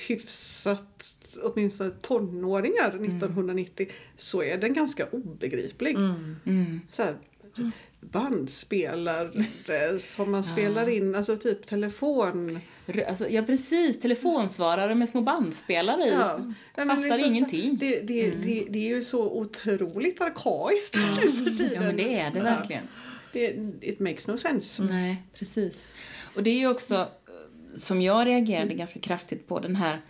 [0.07, 3.03] hyfsat, åtminstone tonåringar Mm.
[3.03, 5.95] 1990 så är den ganska obegriplig.
[5.95, 6.81] Mm.
[6.91, 7.15] Så här,
[7.99, 12.59] bandspelare som man spelar in, alltså typ telefon.
[13.07, 13.99] Alltså, ja, precis.
[13.99, 16.09] Telefonsvarare med små bandspelare i.
[16.09, 16.53] Ja.
[16.75, 17.65] Fattar liksom ingenting.
[17.65, 17.77] Mm.
[17.77, 21.71] Det, det, det, det är ju så otroligt arkaiskt nu för tiden.
[21.73, 22.87] Ja, men det är det verkligen.
[23.33, 24.83] Det, it makes no sense.
[24.83, 25.89] Nej, precis.
[26.35, 27.07] Och det är ju också,
[27.77, 30.01] som jag reagerade ganska kraftigt på, den här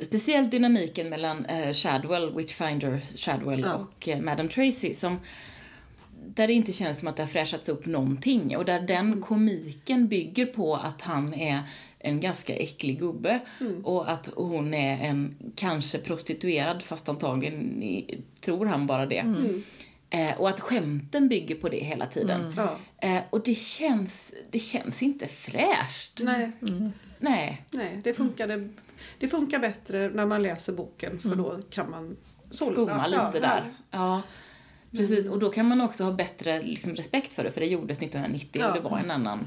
[0.00, 3.74] Speciellt dynamiken mellan eh, Shadwell, Witchfinder Shadwell Ja.
[3.74, 5.20] och eh, Madame Tracy som
[6.26, 10.08] där det inte känns som att det har fräschats upp någonting och där den komiken
[10.08, 11.60] bygger på att han är
[11.98, 13.40] en ganska äcklig gubbe
[13.84, 17.82] och att hon är en kanske prostituerad fast antagligen
[18.40, 19.24] tror han bara det.
[20.10, 22.52] Eh, och att skämten bygger på det hela tiden.
[22.56, 22.78] Ja.
[22.98, 26.20] Eh, och det känns, det känns inte fräscht.
[26.20, 26.52] Nej,
[27.18, 27.62] Nej.
[27.70, 28.68] nej det, funkade,
[29.18, 32.16] det funkar bättre när man läser boken för då kan man
[32.50, 32.72] sålla.
[32.72, 33.64] Skumma lite Ja, där.
[33.90, 34.22] Ja.
[34.92, 37.98] Precis, och då kan man också ha bättre liksom, respekt för det, för det gjordes
[37.98, 38.68] 1990 Ja.
[38.68, 39.46] och det var en annan,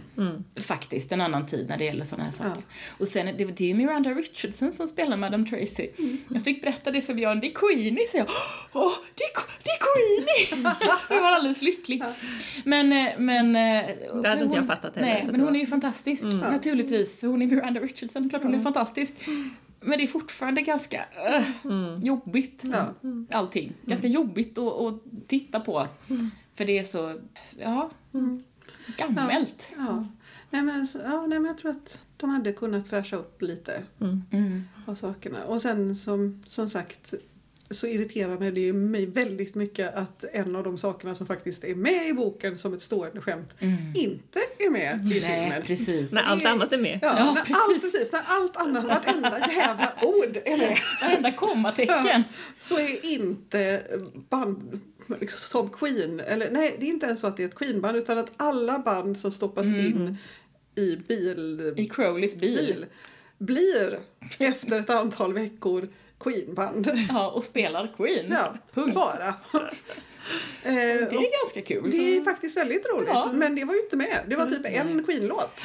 [0.62, 2.52] faktiskt en annan tid när det gäller sådana här saker.
[2.56, 2.96] Ja.
[3.00, 5.90] Och sen, det, det är ju Miranda Richardson som spelar Madame Tracy.
[6.30, 8.28] Jag fick berätta det för Björn, det är Queenie, så jag.
[8.74, 9.32] Åh, det är,
[9.64, 10.76] det är Queenie!
[11.10, 12.04] jag var alldeles lycklig.
[12.64, 13.54] Men, eh, men...
[14.24, 15.08] Det hade inte jag fattat heller.
[15.08, 18.60] Nej, men hon är ju fantastisk, naturligtvis, för hon är Miranda Richardson, klart hon är
[18.60, 19.14] fantastisk.
[19.82, 21.46] Men det är fortfarande ganska äh,
[22.02, 22.94] jobbigt, Ja.
[23.32, 23.74] allting.
[23.86, 24.94] Ganska jobbigt att, att
[25.28, 25.88] titta på.
[26.56, 27.20] För det är så,
[27.60, 27.90] ja,
[28.98, 29.72] gammalt.
[29.78, 30.08] Ja.
[30.50, 34.64] Nej, men, ja, nej, men jag tror att de hade kunnat fräscha upp lite Mm.
[34.86, 35.44] av sakerna.
[35.44, 37.14] Och sen som, som sagt
[37.72, 41.76] så irriterar mig det mig väldigt mycket att en av de sakerna som faktiskt är
[41.76, 43.50] med i boken som ett stående skämt
[43.96, 45.62] inte är med i Nej, filmen.
[45.66, 46.12] precis.
[46.12, 47.00] När allt annat är med.
[47.02, 47.56] Ja, Ja, när precis.
[47.70, 48.12] allt, precis.
[48.12, 50.78] När allt annat, vartenda jävla ord är med.
[51.02, 52.24] Varenda kommatecken.
[52.58, 53.84] Så är inte
[54.30, 54.80] band
[55.20, 57.98] liksom, som Queen, eller nej det är inte ens så att det är ett Queen-band
[57.98, 60.18] utan att alla band som stoppas in
[60.76, 62.58] i bil, I Crowleys bil.
[62.58, 62.86] bil
[63.38, 64.00] blir
[64.40, 65.88] efter ett antal veckor
[66.20, 66.92] Queen-band.
[67.10, 68.26] Ja, och spelar Queen.
[68.32, 68.96] Ja, Punkt.
[68.96, 69.34] bara.
[70.64, 70.82] Eh, Det
[71.16, 71.92] är ganska kul.
[71.92, 73.30] det är faktiskt väldigt roligt, Ja.
[73.34, 74.24] men det var ju inte med.
[74.28, 75.62] Det var typ en Queen-låt.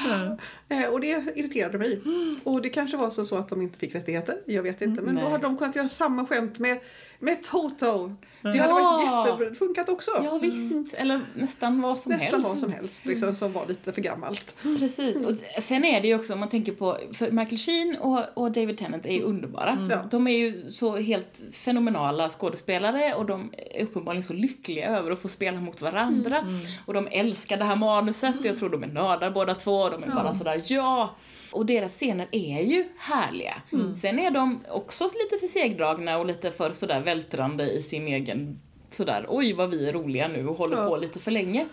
[0.68, 2.00] Eh, och det irriterade mig.
[2.44, 5.02] Och det kanske var så, så att de inte fick rättigheter, jag vet inte.
[5.02, 5.30] Men då Nej.
[5.30, 6.78] hade de kunnat göra samma skämt med,
[7.18, 8.14] med Toto.
[8.52, 10.10] Det hade varit jättebra, funkat också.
[10.24, 10.94] Ja, visst.
[10.94, 12.48] Eller nästan vad som Nästan helst.
[12.48, 14.56] vad som helst, liksom, som var lite för gammalt.
[14.62, 15.16] Precis.
[15.26, 18.52] Och sen är det ju också, om man tänker på, för Michael Sheen och, och
[18.52, 19.88] David Tennant är ju underbara.
[19.90, 19.98] Ja.
[20.10, 25.18] De är ju så helt fenomenala skådespelare och de är uppenbarligen så lyckliga över att
[25.22, 26.46] få spela mot varandra.
[26.86, 30.08] Och de älskar det här manuset jag tror de är nördar båda två de är
[30.08, 31.14] bara sådär ja.
[31.54, 33.54] Och deras scener är ju härliga.
[33.96, 38.60] Sen är de också lite för segdragna och lite för sådär vältrande i sin egen
[38.90, 40.88] sådär, oj vad vi är roliga nu och håller Ja.
[40.88, 41.66] på lite för länge.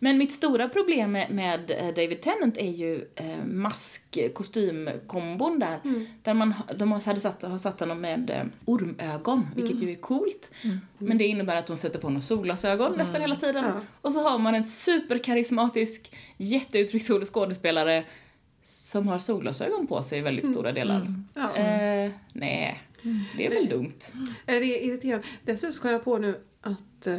[0.00, 5.80] Men mitt stora problem med, med eh, David Tennant är ju eh, mask-kostymkombon där.
[6.22, 10.50] Där man, de hade satt, har satt honom med eh, ormögon, vilket ju är coolt.
[10.98, 13.64] Men det innebär att de sätter på honom solglasögon nästan hela tiden.
[13.64, 13.72] Ja.
[14.00, 18.04] Och så har man en superkarismatisk, jätteuttrycksfull skådespelare
[18.62, 21.14] som har solglasögon på sig i väldigt stora delar.
[21.34, 21.56] Ja.
[21.56, 22.82] Eh, nej,
[23.36, 23.98] det är väl dumt.
[24.46, 25.26] Eh, Det är irriterande.
[25.44, 27.18] Dessutom ska jag på nu att eh,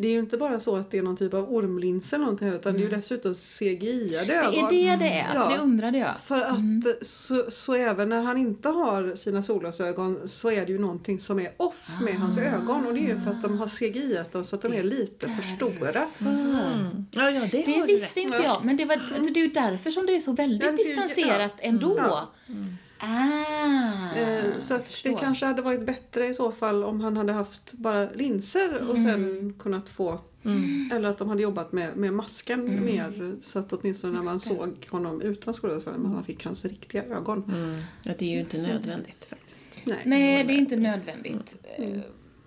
[0.00, 2.48] det är ju inte bara så att det är någon typ av ormlins eller någonting
[2.48, 4.68] utan det är ju dessutom CGI-ade Det är ögon.
[4.70, 5.42] det det är, Ja.
[5.48, 6.14] för det undrade jag.
[6.22, 10.72] För att eh, så, så även när han inte har sina solglasögon så är det
[10.72, 13.58] ju någonting som är off med hans ögon och det är ju för att de
[13.58, 16.06] har CGI-at dem så att de är lite för stora.
[16.20, 17.04] Mm.
[17.10, 18.16] Ja, ja, det, Det visste rätt.
[18.16, 18.96] inte jag, men det, var,
[19.32, 22.28] det är ju därför som det är så väldigt Ja, distanserat ändå.
[22.98, 27.72] Ah, Eh, så det kanske hade varit bättre i så fall om han hade haft
[27.72, 29.04] bara linser och Mm.
[29.04, 30.20] sen kunnat få
[30.92, 34.38] Eller att de hade jobbat med, med masken mer så att åtminstone när man Mm.
[34.38, 34.44] Det.
[34.80, 37.44] såg honom utan solglasögon man fick hans riktiga ögon.
[37.54, 37.76] Mm.
[38.02, 39.68] Ja, det är ju inte nödvändigt faktiskt.
[39.84, 39.98] Nej.
[40.04, 42.00] Nej, det är inte nödvändigt eh,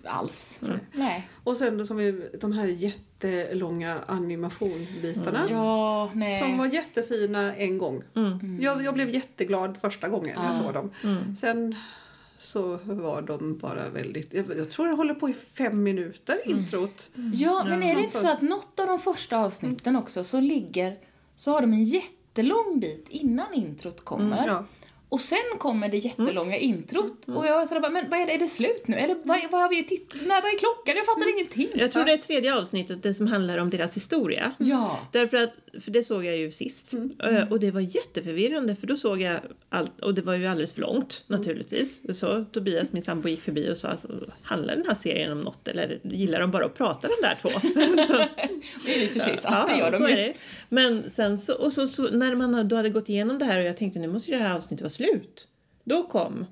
[0.04, 0.60] alls.
[0.92, 1.28] Nej.
[1.44, 5.46] Och sen då som vi, de här jättelånga animationbitarna.
[5.50, 6.38] Ja, nej.
[6.40, 8.02] Som var jättefina en gång.
[8.16, 8.58] Mm.
[8.62, 10.62] Jag, jag blev jätteglad första gången när jag Ja.
[10.62, 10.90] såg dem.
[11.04, 11.36] Mm.
[11.36, 11.74] Sen
[12.38, 14.34] så var de bara väldigt...
[14.34, 16.58] Jag, jag tror det håller på i fem minuter, Mm.
[16.58, 17.10] introt.
[17.34, 20.40] Ja, men är det inte så- så att något av de första avsnitten också så
[20.40, 20.96] ligger,
[21.36, 24.46] så har de en jättelång bit innan introt kommer.
[24.46, 24.64] Ja.
[25.12, 27.24] Och sen kommer det jättelånga introt.
[27.26, 28.96] Och jag sådär bara, men vad är det, är det slut nu?
[28.96, 30.96] Eller vad, vad har vi titt- Nej, vad är klockan?
[30.96, 31.68] Jag fattar ingenting.
[31.74, 34.52] Jag tror det är tredje avsnittet, det som handlar om deras historia.
[34.58, 34.98] Ja.
[35.12, 35.52] Därför att,
[35.84, 36.94] för det såg jag ju sist.
[37.24, 40.72] Eh, Och det var jätteförvirrande för då såg jag allt, och det var ju alldeles
[40.72, 42.18] för långt naturligtvis.
[42.18, 44.08] Så Tobias, min sambo, gick förbi och sa alltså,
[44.42, 47.48] handlar den här serien om något eller gillar de bara att prata de där två?
[48.86, 50.32] Det är i och för sig sant, det gör de ju.
[50.68, 53.66] Men sen så, och så, så när man då hade gått igenom det här och
[53.66, 55.01] jag tänkte nu måste det här avsnittet vara slut.
[55.84, 56.46] Då kom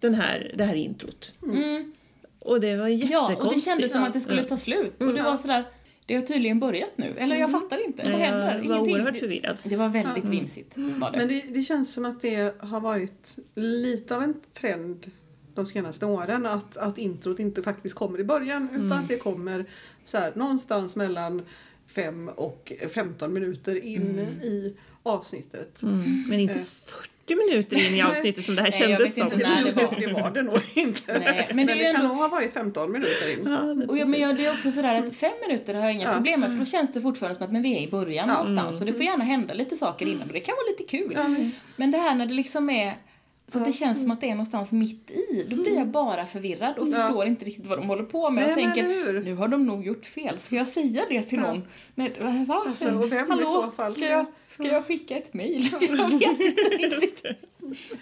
[0.00, 1.34] den här, det här introt.
[1.42, 1.92] Mm.
[2.38, 3.42] Och det var Ja, jättekonstigt.
[3.46, 4.48] och det kändes som att det skulle Ja.
[4.48, 5.02] ta slut.
[5.02, 5.64] Och det var sådär,
[6.06, 7.14] det har tydligen börjat nu.
[7.18, 8.46] Eller jag fattar inte, vad händer?
[8.54, 8.94] Jag var Ingenting.
[8.94, 9.56] oerhört Det, förvirrad.
[9.62, 11.18] det var väldigt vimsigt, var det.
[11.18, 15.10] Men det, det känns som att det har varit lite av en trend
[15.54, 19.64] de senaste åren att, att introt inte faktiskt kommer i början utan att det kommer
[20.04, 21.42] så här, någonstans mellan
[21.86, 25.82] 5 och 15 minuter in i avsnittet.
[25.82, 26.24] Mm.
[26.28, 26.60] Men inte Eh.
[26.60, 29.32] 40 40 minuter in i avsnittet som det här Nej, jag kändes vet som.
[29.32, 30.00] inte när det var.
[30.00, 31.18] Det var det nog inte.
[31.18, 33.38] Nej, men det är ju kan ändå- nog ha varit 15 minuter in.
[33.52, 35.92] Ja, det- Och ja, men jag, det är också sådär att fem minuter har jag
[35.92, 36.12] inga Ja.
[36.14, 38.34] problem med för då känns det fortfarande som att men vi är i början Ja.
[38.34, 41.12] någonstans och det får gärna hända lite saker innan och det kan vara lite kul.
[41.16, 41.52] Ja.
[41.76, 42.94] Men det här när det liksom är
[43.48, 46.78] så det känns som att det är någonstans mitt i, då blir jag bara förvirrad
[46.78, 46.92] och Ja.
[46.96, 48.88] förstår inte riktigt vad de håller på med Nej, men tänker
[49.24, 51.46] nu har de nog gjort fel, ska jag säga det till Ja.
[51.52, 51.62] någon?
[51.94, 52.62] Nej, va?
[52.68, 53.92] Alltså, och vem i Hallå, så fall?
[53.92, 55.68] Ska jag, ska jag skicka ett mejl?
[55.80, 57.40] Jag vet inte riktigt.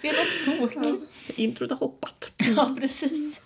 [0.01, 0.99] Det är något tok.
[1.35, 2.31] Introt har hoppat.
[2.55, 3.41] Ja, precis.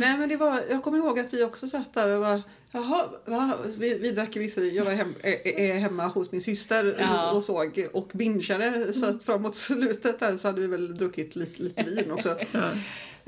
[0.00, 3.08] Nej men det var, jag kommer ihåg att vi också satt där och var, jaha,
[3.24, 3.58] va?
[3.78, 7.32] Vi, vi drack visserligen, jag var hem, är, är hemma hos min syster Ja.
[7.32, 11.62] och såg och bingeade så att framåt slutet där så hade vi väl druckit lite,
[11.62, 12.36] lite vin också.
[12.52, 12.60] Ja.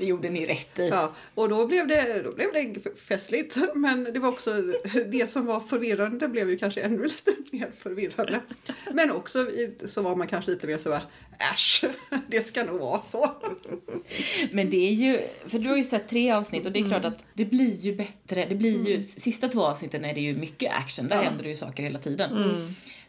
[0.01, 0.87] Det gjorde ni rätt i.
[0.89, 3.57] Ja, och då blev, det, då blev det festligt.
[3.75, 4.53] Men det var också
[5.11, 8.41] det som var förvirrande blev ju kanske ännu lite mer förvirrande.
[8.93, 9.47] Men också
[9.85, 11.01] så var man kanske lite mer så här,
[11.53, 11.85] äsch,
[12.27, 13.31] det ska nog vara så.
[14.51, 17.05] Men det är ju, för du har ju sett tre avsnitt och det är klart
[17.05, 18.45] att det blir ju bättre.
[18.49, 21.21] Det blir ju, sista två avsnitten är det ju mycket action, där Ja.
[21.21, 22.29] händer det ju saker hela tiden.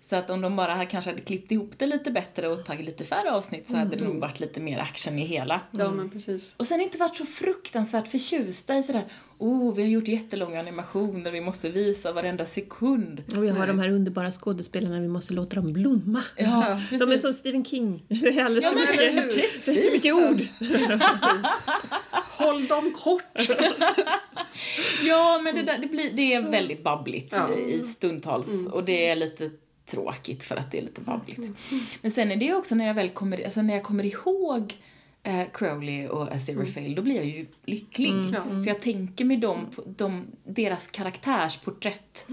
[0.04, 2.86] Så att om de bara här kanske hade klippt ihop det lite bättre och tagit
[2.86, 5.60] lite färre avsnitt så hade det nog varit lite mer action i hela.
[5.70, 6.54] Ja men precis.
[6.56, 9.02] Och sen inte varit så fruktansvärt förtjusta i sådär,
[9.38, 13.22] oh vi har gjort jättelånga animationer, vi måste visa varenda sekund.
[13.36, 16.22] Och vi har de här underbara skådespelarna, vi måste låta dem blomma.
[16.36, 16.98] Ja, precis.
[17.06, 18.04] De är som Stephen King.
[18.08, 20.42] Det är alldeles Ja, för men mycket, för mycket ord.
[20.58, 21.52] precis.
[22.38, 23.48] Håll dem kort.
[25.04, 27.54] Ja, men det, där, det, blir, det är väldigt babbligt Ja.
[27.56, 29.50] i stundtals och det är lite
[29.92, 31.40] tråkigt för att det är lite babbligt.
[32.02, 34.74] Men sen är det ju också när jag väl kommer, alltså när jag kommer ihåg
[35.22, 38.12] eh, Crowley och Aziraphale, då blir jag ju lycklig.
[38.32, 38.42] Ja.
[38.42, 42.26] För jag tänker mig dem, de, deras karaktärsporträtt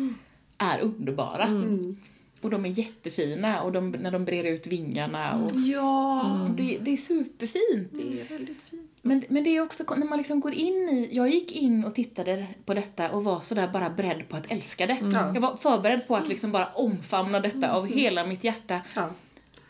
[0.58, 1.44] är underbara.
[1.44, 1.98] Mm.
[2.42, 6.78] Och de är jättefina och de, när de brer ut vingarna och, Ja, och det,
[6.82, 7.90] det är superfint.
[7.92, 8.92] det är väldigt fint.
[9.02, 11.10] Men, men det är också när man liksom går in i...
[11.12, 14.88] Jag gick in och tittade på detta och var sådär bara beredd på att älska
[14.88, 14.98] det.
[15.14, 15.32] Ja.
[15.34, 18.82] Jag var förberedd på att liksom bara omfamna detta av hela mitt hjärta.
[18.96, 19.10] Ja.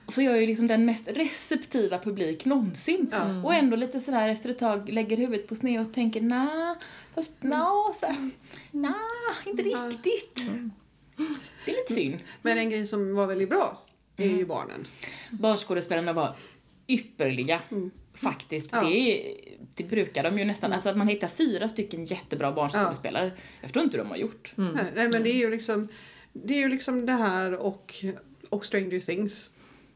[0.05, 3.09] Och så är jag ju liksom den mest receptiva publik någonsin.
[3.11, 3.43] Ja.
[3.43, 6.75] Och ändå lite sådär efter ett tag lägger huvudet på sned och tänker nah,
[7.15, 8.29] fast nja, så här,
[8.71, 8.95] nah,
[9.45, 10.51] inte riktigt.
[11.65, 12.19] Det är lite synd.
[12.41, 13.85] Men en grej som var väldigt bra
[14.17, 14.37] är Mm.
[14.37, 14.87] ju barnen.
[15.31, 16.35] Barnskådespelarna var
[16.87, 17.61] ypperliga.
[18.13, 18.73] Faktiskt.
[18.73, 18.85] Mm.
[18.85, 18.89] Ja.
[18.91, 19.35] Det, är,
[19.75, 20.73] det brukar de ju nästan.
[20.73, 23.25] Alltså att man hittar fyra stycken jättebra barnskådespelare.
[23.61, 24.53] Jag förstår inte hur de har gjort.
[24.55, 25.87] Nej, nej men det är ju liksom
[26.33, 27.95] det, är ju liksom det här och,
[28.49, 29.49] och Stranger Things.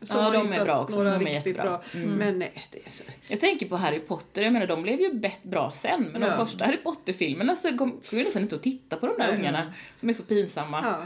[0.03, 1.03] Som Ja, de är bra också.
[1.03, 1.63] De är jättebra.
[1.63, 1.81] bra.
[1.93, 2.09] Mm.
[2.09, 3.03] Men nej, det är så...
[3.27, 6.09] Jag tänker på Harry Potter, jag menar de blev ju bra sen.
[6.11, 6.45] Men de Ja.
[6.45, 9.37] första Harry Potter-filmerna så kom, jag nästan inte att titta på de där Nej.
[9.39, 9.73] ungarna.
[9.99, 10.79] Som är så pinsamma.
[10.83, 10.97] Ja.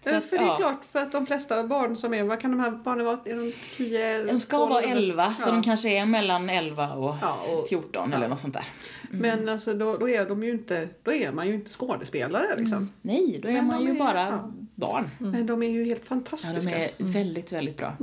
[0.00, 0.56] Så att, för det är ja.
[0.56, 3.18] klart, för att de flesta barn som är, vad kan de här barnen vara?
[3.24, 4.24] Är de 10?
[4.24, 5.52] De ska vara 11, så Ja.
[5.52, 8.16] de kanske är mellan 11 och, Ja, och- 14 ja.
[8.16, 8.64] eller något sånt där.
[9.10, 12.92] Men alltså då, då är de ju inte, då är man ju inte skådespelare liksom.
[13.02, 14.52] Nej, då är Men man ju är- bara ja.
[14.74, 15.10] barn.
[15.18, 16.70] Men de är ju helt Ja, fantastiska.
[16.70, 17.96] de är väldigt, väldigt bra.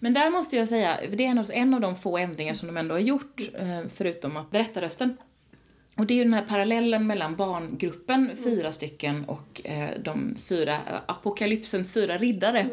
[0.00, 2.94] Men där måste jag säga, det är en av, de få ändringar som de ändå
[2.94, 5.16] har gjort, eh, förutom att berättarrösten.
[5.96, 10.72] Och det är ju den här parallellen mellan barngruppen, fyra stycken, och eh, de fyra,
[10.72, 12.68] eh, apokalypsens fyra riddare.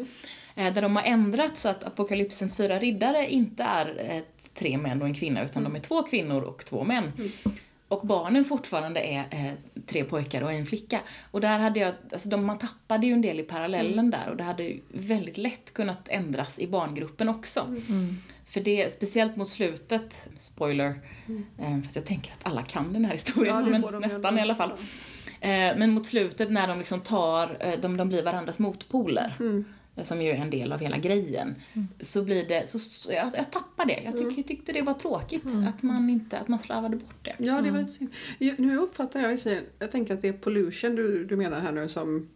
[0.54, 4.22] Eh, där de har ändrat så att apokalypsens fyra riddare inte är eh,
[4.58, 7.12] tre män och en kvinna, utan de är två kvinnor och två män.
[7.88, 9.52] Och barnen fortfarande är eh,
[9.86, 11.00] tre pojkar och en flicka.
[11.30, 14.36] Och där hade jag, alltså de, man tappade ju en del i parallellen där och
[14.36, 17.76] det hade ju väldigt lätt kunnat ändras i barngruppen också.
[18.50, 21.00] För det, speciellt mot slutet, spoiler,
[21.58, 24.38] eh, fast jag tänker att alla kan den här historien, Ja, men nästan ändå.
[24.38, 24.70] i alla fall.
[25.40, 29.34] Eh, men mot slutet när de liksom tar, eh, de, de blir varandras motpoler.
[29.98, 30.06] Mm.
[30.06, 31.54] Som ju är en del av hela grejen.
[32.00, 34.02] Så blir det, så, så jag, jag tappar det.
[34.04, 37.34] Jag, tyck, jag tyckte det var tråkigt att man inte, att man slarvade bort det.
[37.38, 38.10] Ja, det var lite synd.
[38.58, 41.72] Nu uppfattar jag, jag, säger, jag tänker att det är pollution du, du menar här
[41.72, 42.28] nu som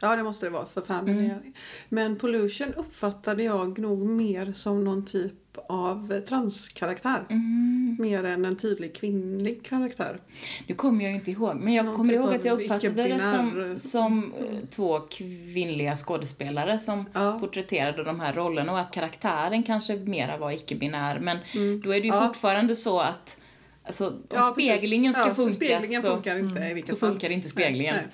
[0.00, 1.24] Ja, det måste det vara för family.
[1.24, 1.52] Mm.
[1.88, 5.32] Men pollution uppfattade jag nog mer som någon typ
[5.68, 7.26] av eh, transkaraktär.
[7.30, 7.96] Mm.
[7.98, 10.20] Mer än en tydlig kvinnlig karaktär.
[10.66, 13.02] Nu kommer jag ju inte ihåg, men jag Någon kommer typ ihåg att jag uppfattade
[13.08, 17.38] det som, som eh, två kvinnliga skådespelare som Ja.
[17.40, 21.18] porträtterade de här rollerna och att karaktären kanske mera var icke-binär.
[21.20, 21.36] Men
[21.84, 22.26] då är det ju Ja.
[22.26, 23.36] fortfarande så att
[23.82, 27.30] alltså, om Ja, speglingen ska ja, funka så speglingen så, funkar inte i så funkar
[27.30, 27.94] inte speglingen.
[27.94, 28.06] Nej,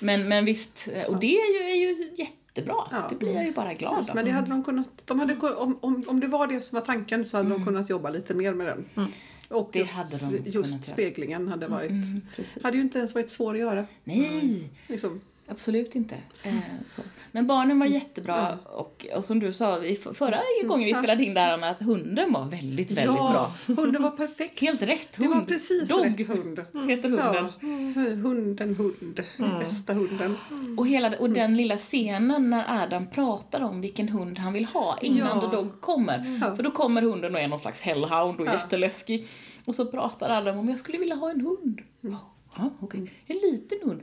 [0.00, 2.10] Men, men visst, eh, och det är ju, är ju
[2.54, 2.74] jättebra.
[2.90, 3.06] Ja.
[3.10, 4.16] Det blir jag ju bara glad Precis, av.
[4.16, 6.76] men det hade de kunnat, de hade, kun- om, om, om det var det som
[6.76, 9.08] var tanken så hade de kunnat jobba lite mer med den.
[9.48, 10.82] Och Det just, hade de just göra.
[10.82, 12.20] speglingen hade varit, Mm,
[12.62, 13.86] hade ju inte ens varit svår att göra.
[14.04, 14.70] Nej!
[14.86, 15.20] Liksom.
[15.50, 16.14] Absolut inte.
[16.42, 16.54] Eh,
[16.86, 17.02] så.
[17.32, 21.34] Men barnen var jättebra och, och som du sa i förra gången vi spelade in
[21.34, 23.52] där att hunden var väldigt, väldigt bra.
[23.66, 24.60] hunden var perfekt.
[24.60, 25.34] Helt rätt Det hund.
[25.34, 26.60] var precis Dog rätt hund.
[26.90, 27.46] heter hunden.
[27.94, 29.22] Ja, hunden, hund.
[29.60, 30.36] Bästa hunden.
[30.76, 34.98] Och, hela, och den lilla scenen när Adam pratar om vilken hund han vill ha
[35.00, 35.50] innan Ja.
[35.50, 36.38] The Dog kommer.
[36.42, 36.56] Ja.
[36.56, 38.52] För då kommer hunden och är någon slags hellhound och Ja.
[38.52, 39.26] jätteläskig.
[39.64, 41.80] Och så pratar Adam om jag skulle vilja ha en hund.
[42.00, 43.12] Ja, okej.
[43.26, 44.00] En liten hund.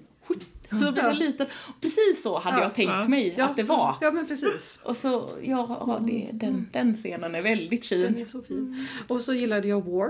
[0.69, 1.47] Så blir det liten.
[1.81, 2.63] Precis så hade Ja.
[2.63, 3.07] jag tänkt Ja.
[3.07, 3.95] mig att det var.
[4.01, 4.79] Ja, men precis.
[4.83, 8.21] Och så, ja, ja det, den, den scenen är väldigt Den fin.
[8.21, 8.87] är så fin.
[9.07, 10.09] Och så gillade jag War.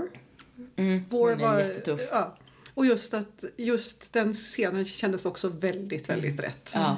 [0.76, 2.00] Mm, War den är jättetuff.
[2.12, 2.36] Ja.
[2.74, 6.72] Och just att just den scenen kändes också väldigt, väldigt rätt.
[6.74, 6.96] Ja,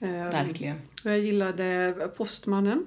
[0.00, 0.76] Ehm, verkligen.
[1.04, 2.86] Jag gillade Postmannen.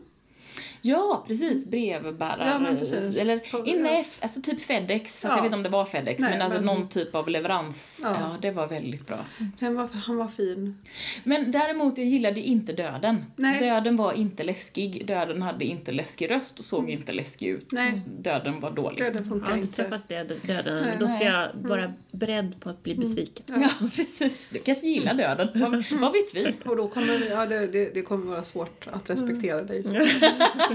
[0.85, 1.65] Ja, precis.
[1.65, 2.47] Brevbärare.
[2.49, 3.17] Ja, men precis.
[3.17, 3.89] Eller, ja.
[3.89, 5.29] F, alltså typ Fedex, fast Ja.
[5.29, 6.21] jag vet inte om det var Fedex.
[6.21, 8.01] Nej, men alltså men- någon typ av leverans.
[8.03, 8.15] Ja.
[8.19, 8.35] Ja.
[8.41, 9.25] det var väldigt bra.
[9.59, 10.77] Den var, han var fin.
[11.23, 13.25] Men däremot, jag gillade inte döden.
[13.35, 13.59] Nej.
[13.59, 17.71] Döden var inte läskig, döden hade inte läskig röst och såg inte läskig ut.
[17.71, 18.01] Nej.
[18.19, 18.99] Döden var dålig.
[18.99, 19.83] Döden Jag funkar har inte inte.
[19.83, 20.97] träffat döden, döden Nej.
[20.99, 21.27] Då ska Nej.
[21.27, 23.45] jag vara beredd på att bli besviken.
[23.47, 24.49] Ja, precis.
[24.51, 25.47] Du kanske gillar döden.
[25.55, 25.71] Vad,
[26.01, 26.53] vad vet vi?
[26.65, 29.83] Och då kommer vi- ja, det, det, det kommer vara svårt att respektera dig.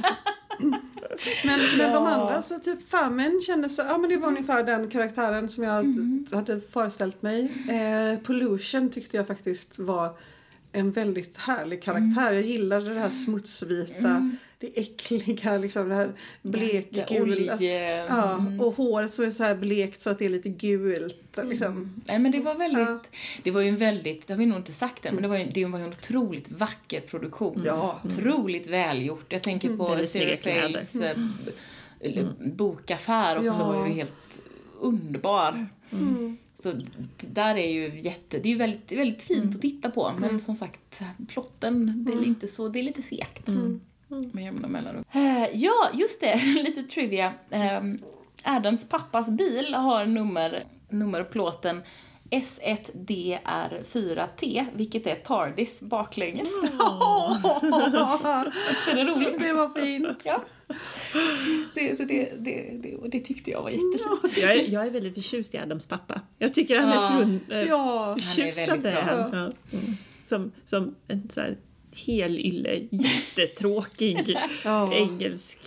[1.44, 4.90] men men de andra, så typ Famen kändes så, ja men det var ungefär den
[4.90, 5.84] karaktären som jag
[6.36, 7.52] hade föreställt mig.
[7.68, 10.18] Eh, Pollution tyckte jag faktiskt var
[10.72, 12.32] en väldigt härlig karaktär.
[12.32, 14.30] Jag gillade det här smutsvita,
[14.60, 17.22] det äckliga, liksom det här Det blekgula.
[17.22, 18.06] olje...
[18.06, 18.60] Ja, Mm.
[18.60, 21.38] och håret som är så här blekt så att det är lite gult.
[21.44, 22.02] Liksom.
[22.06, 23.00] Nej men det var väldigt, Ja.
[23.42, 25.36] det var ju en väldigt, det har vi nog inte sagt än, men det var
[25.38, 27.62] ju, det var ju en otroligt vacker produktion.
[27.66, 28.00] Ja.
[28.04, 29.32] Otroligt välgjort.
[29.32, 30.36] Jag tänker på kläder.
[30.36, 31.50] Fails eh, b-
[32.00, 33.72] eller bokaffär också Ja.
[33.72, 34.40] var ju helt
[34.80, 35.66] underbar.
[36.54, 36.72] Så
[37.20, 40.56] där är ju jätte, det är ju väldigt, väldigt fint att titta på, men som
[40.56, 43.48] sagt, plotten, det är inte så, det är lite segt.
[44.08, 45.04] Med jämna mellanrum.
[45.12, 47.32] Eh, ja, just det, lite trivia.
[47.50, 47.80] Eh,
[48.44, 51.82] Adams pappas bil har nummer, nummerplåten
[52.30, 56.48] S1DR4T, vilket är Tardis baklänges.
[58.68, 59.42] Visst är det roligt?
[59.42, 60.22] Det var fint.
[60.24, 60.42] Ja.
[61.74, 64.36] Det, så det, det, det, det tyckte jag var jättefint.
[64.36, 66.20] Jag är, jag är väldigt förtjust i Adams pappa.
[66.38, 67.10] Jag tycker han Ja.
[67.12, 68.16] är frun, äh, Ja.
[68.18, 68.68] förtjusad.
[68.68, 69.40] Han är väldigt bra.
[69.40, 69.52] Ja.
[69.78, 69.96] Mm.
[70.24, 71.56] Som, som en så här
[72.06, 74.92] helylle, jättetråkig Ja.
[74.94, 75.58] engelsk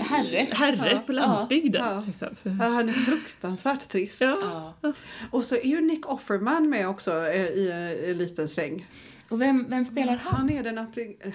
[0.00, 0.46] Herre.
[0.50, 0.98] herre Ja.
[1.06, 1.84] på landsbygden.
[1.84, 2.04] Ja.
[2.06, 2.28] Liksom.
[2.42, 4.20] Ja, han är fruktansvärt trist.
[4.20, 4.74] Ja.
[4.82, 4.92] Ja.
[5.30, 8.86] Och så är ju Nick Offerman med också eh, i eh, en liten sväng.
[9.28, 10.34] Och vem, vem spelar han?
[10.36, 10.78] Han är den,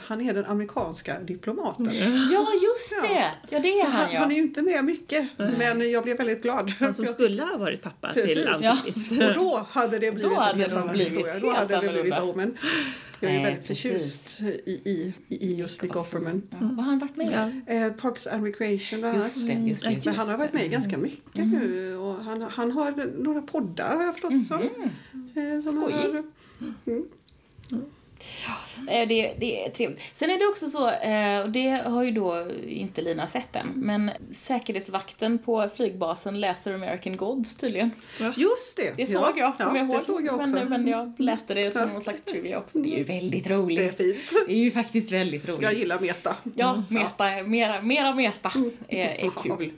[0.05, 1.85] han är den amerikanska diplomaten.
[2.31, 3.07] Ja, just Ja.
[3.07, 3.31] det!
[3.55, 4.19] Ja, det är Så han, han, ja.
[4.19, 6.69] han är ju inte med mycket, men jag blev väldigt glad.
[6.79, 8.33] Han som skulle ha varit pappa Precis.
[8.33, 8.71] till Ja.
[8.71, 9.27] Ann-Sofie.
[9.29, 11.39] Och då hade det blivit hade en helt det annan blivit historia.
[11.39, 12.19] Då hade det blivit.
[12.19, 12.57] Omen.
[13.23, 13.83] Jag är Nej, väldigt precis.
[13.83, 16.41] förtjust i, i, i just Nick Offerman.
[16.49, 17.31] Ja, vad har han varit med i?
[17.67, 17.73] Ja.
[17.73, 19.27] Eh, Parks and Recreation bland annat.
[19.27, 19.83] Just det, just.
[19.83, 23.41] Men Just han har varit med i ganska mycket nu och han, han har några
[23.41, 24.61] poddar har jag förstått det som.
[24.61, 25.97] Eh, som Skojigt.
[26.13, 26.23] har-
[28.89, 30.01] Eh, Det, det är trevligt.
[30.13, 33.67] Sen är det också så, eh, och det har ju då inte Lina sett än,
[33.75, 37.91] men säkerhetsvakten på flygbasen läser American Gods tydligen.
[38.37, 38.93] Just det!
[38.97, 39.19] Det ja.
[39.19, 39.97] såg jag, ja, kommer jag ihåg.
[39.97, 40.47] Det såg jag också.
[40.55, 41.87] Men, men jag läste det som Ja.
[41.87, 42.79] någon slags trivia också.
[42.79, 43.97] Det är ju väldigt Det är roligt.
[43.97, 44.17] fint.
[44.47, 45.61] Det är ju faktiskt väldigt roligt.
[45.61, 46.35] Jag gillar meta.
[46.55, 48.51] Ja, meta, mera, mera meta
[48.87, 49.71] är, är kul.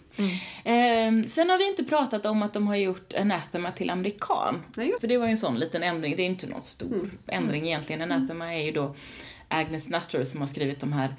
[0.63, 4.61] Ehm, sen har vi inte pratat om att de har gjort Anathema till amerikan.
[4.75, 4.93] Nej.
[5.01, 8.01] För det var ju en sån liten ändring, det är inte någon stor ändring egentligen.
[8.01, 8.82] Anathema är ju då
[9.47, 11.15] Agnes Nutter som har skrivit de här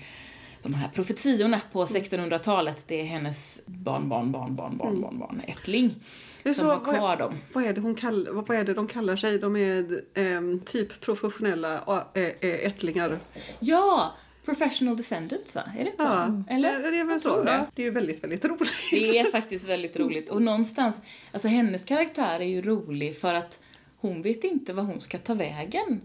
[0.62, 4.77] de här profetiorna på 1600-talet, det är hennes barn, barn, barn, barn,
[5.19, 5.95] barn, ättling
[6.43, 7.35] Det är som så- har kvar dem.
[7.53, 9.39] Vad är, det hon kall, vad är det de kallar sig?
[9.39, 11.75] De är ehm, typ professionella
[12.15, 13.19] äh, ättlingar.
[13.61, 14.15] Ja!
[14.45, 15.62] Professional Descendants, va?
[15.79, 16.55] Är det inte Ja, så?
[16.55, 16.73] Eller?
[16.83, 17.43] Det, det är väl så.
[17.45, 17.67] det.
[17.75, 18.73] Det är ju väldigt, väldigt roligt.
[18.91, 20.31] Det är faktiskt väldigt roligt.
[20.31, 21.03] Och någonstans,
[21.33, 23.59] alltså hennes karaktär är ju rolig för att
[23.97, 26.01] hon vet inte vad hon ska ta vägen.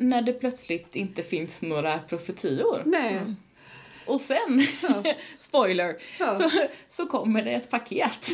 [0.00, 2.82] När det plötsligt inte finns några profetior.
[2.86, 3.20] Nej.
[4.06, 4.62] Och sen,
[5.40, 6.38] spoiler, Ja.
[6.38, 6.50] så,
[6.88, 8.30] så kommer det ett paket.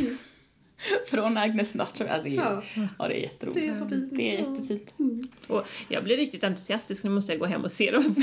[1.06, 2.06] Från Agnes Nutter.
[2.06, 2.62] Ja, det är, Ja.
[2.98, 3.60] ja, det är jätteroligt.
[3.60, 4.08] Det är så fint.
[4.16, 4.94] Det är jättefint.
[5.46, 8.14] Och jag blir riktigt entusiastisk, nu måste jag gå hem och se de,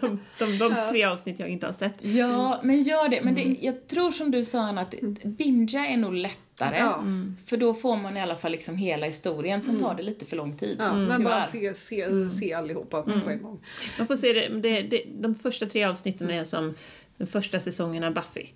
[0.00, 1.94] de, de, de tre avsnitt jag inte har sett.
[2.04, 3.22] Ja, men gör det.
[3.22, 4.94] Men det, jag tror som du sa Anna, att
[5.24, 6.76] bingea är nog lättare.
[6.78, 7.04] Ja.
[7.46, 9.62] För då får man i alla fall liksom hela historien.
[9.62, 10.76] Sen tar det lite för lång tid.
[10.80, 13.60] Ja, men bara se, se, se allihopa på en gång.
[13.98, 16.74] Man får se det, det, det, de första tre avsnitten är som
[17.16, 18.46] den första säsongen av Buffy.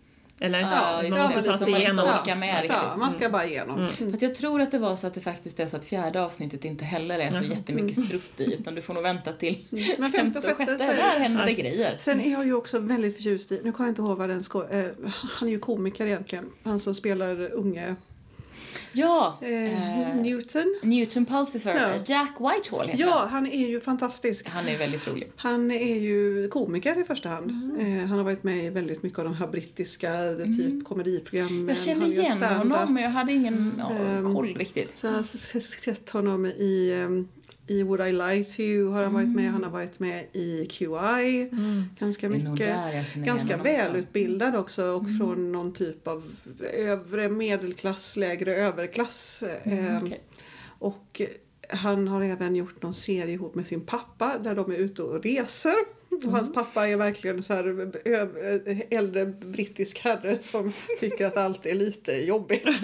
[0.43, 0.61] Eller?
[0.61, 2.05] Ja, man måste ta sig man igenom.
[2.09, 2.67] orkar med.
[2.69, 3.87] Ja, man ska bara igenom.
[3.99, 4.11] Mm.
[4.11, 6.65] Fast jag tror att det var så att det faktiskt är så att fjärde avsnittet
[6.65, 9.59] inte heller är så jättemycket sprutt i, utan du får nog vänta till
[9.99, 11.95] Men femte och sjätte så är Där händer det grejer.
[11.99, 14.43] Sen är jag ju också väldigt förtjust i, nu kommer jag inte ihåg vad den
[14.43, 14.87] sko- eh,
[15.31, 17.97] han är ju komiker egentligen, han som spelar unge
[18.93, 20.77] Ja, eh, eh, Newton.
[20.83, 21.89] Newton Pulsifer, Ja.
[22.07, 24.49] Jack Whitehall heter Ja, han är ju fantastisk.
[24.49, 24.69] han.
[24.69, 25.33] Är väldigt rolig.
[25.37, 27.51] Han är ju komiker i första hand.
[27.51, 27.99] Mm.
[28.01, 30.13] Eh, han har varit med i väldigt mycket av de här brittiska
[30.57, 31.69] typ komediprogrammen.
[31.69, 34.99] Jag kände igen honom, men jag hade ingen Ehm, koll riktigt.
[34.99, 37.29] Så jag har sett honom i, ehm,
[37.71, 39.53] i Would I Lie To You har han varit med.
[39.53, 41.49] Han har varit med i QI
[41.99, 43.15] ganska är nog mycket.
[43.15, 46.23] Ganska välutbildad också och från någon typ av
[46.75, 49.43] övre medelklass, lägre överklass.
[49.65, 50.21] Ehm, okej.
[50.63, 51.23] Och
[51.69, 55.23] han har även gjort någon serie ihop med sin pappa där de är ute och
[55.23, 55.77] reser.
[56.25, 57.93] Och hans pappa är verkligen så här
[58.91, 62.67] äldre brittisk herre som tycker att allt är lite jobbigt.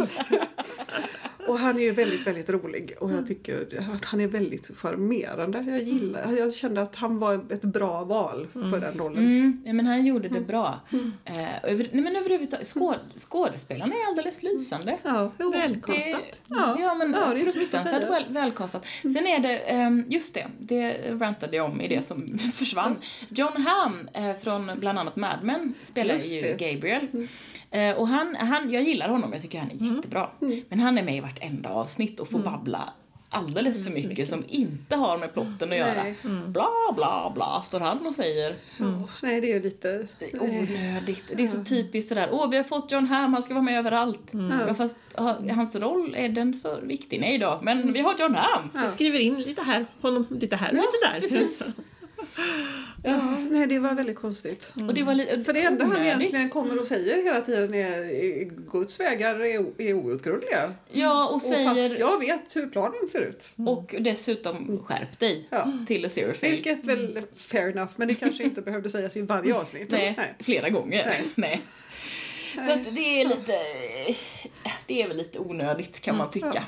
[1.49, 5.65] Och han är ju väldigt, väldigt rolig och jag tycker att han är väldigt charmerande.
[5.69, 9.19] Jag gillar, jag kände att han var ett bra val för den rollen.
[9.19, 10.81] Mm, ja, men han gjorde det bra.
[11.25, 14.99] Eh, över, nej, men överhuvudtaget, skåd, skådespelarna är alldeles lysande.
[15.03, 15.33] Ja.
[15.53, 16.41] Välkastat.
[16.49, 16.77] Ja.
[16.81, 18.87] ja, men Ja, fruktansvärt väl, välkastat.
[19.03, 22.97] Sen är det, ehm, just det, det rantade jag om i det som försvann.
[23.29, 26.73] John Hamm eh, från bland annat Mad Men spelar Just ju det.
[26.73, 27.29] Gabriel.
[27.77, 30.31] Eh, och han, han, jag gillar honom, jag tycker han är jättebra.
[30.69, 32.93] Men han är med i vartenda avsnitt och får babbla
[33.31, 36.03] alldeles för mycket som inte har med plotten att göra.
[36.03, 36.15] Nej.
[36.47, 38.57] Bla, bla, bla, står han och säger.
[38.79, 40.07] Ja, nej, det är lite...
[40.19, 41.25] Det är onödigt.
[41.37, 43.79] Det är så typiskt sådär, åh vi har fått John Hamm, han ska vara med
[43.79, 44.33] överallt.
[44.69, 47.21] Ja, fast ja, hans roll, är den så viktig?
[47.21, 48.71] Nej då, men vi har John Hamm.
[48.75, 51.21] Jag skriver in lite här, honom lite här och lite där.
[51.21, 51.63] precis.
[53.03, 54.73] Ja, nej, det var väldigt konstigt.
[54.89, 59.01] Och det var För det enda han egentligen kommer och säger hela tiden är Guds
[59.01, 60.75] vägar är, är outgrundliga.
[60.93, 63.51] Ja, och Och fast säger, jag vet hur planen ser ut.
[63.57, 65.73] och dessutom skärp dig Ja.
[65.87, 66.53] till zero fail.
[66.53, 69.91] Vilket väl fair enough, men det kanske inte behövde sägas i varje avsnitt.
[69.91, 71.15] Nej, flera gånger.
[71.35, 71.63] Nej.
[72.55, 73.59] Så att det är lite,
[74.87, 76.65] det är väl lite onödigt kan man tycka.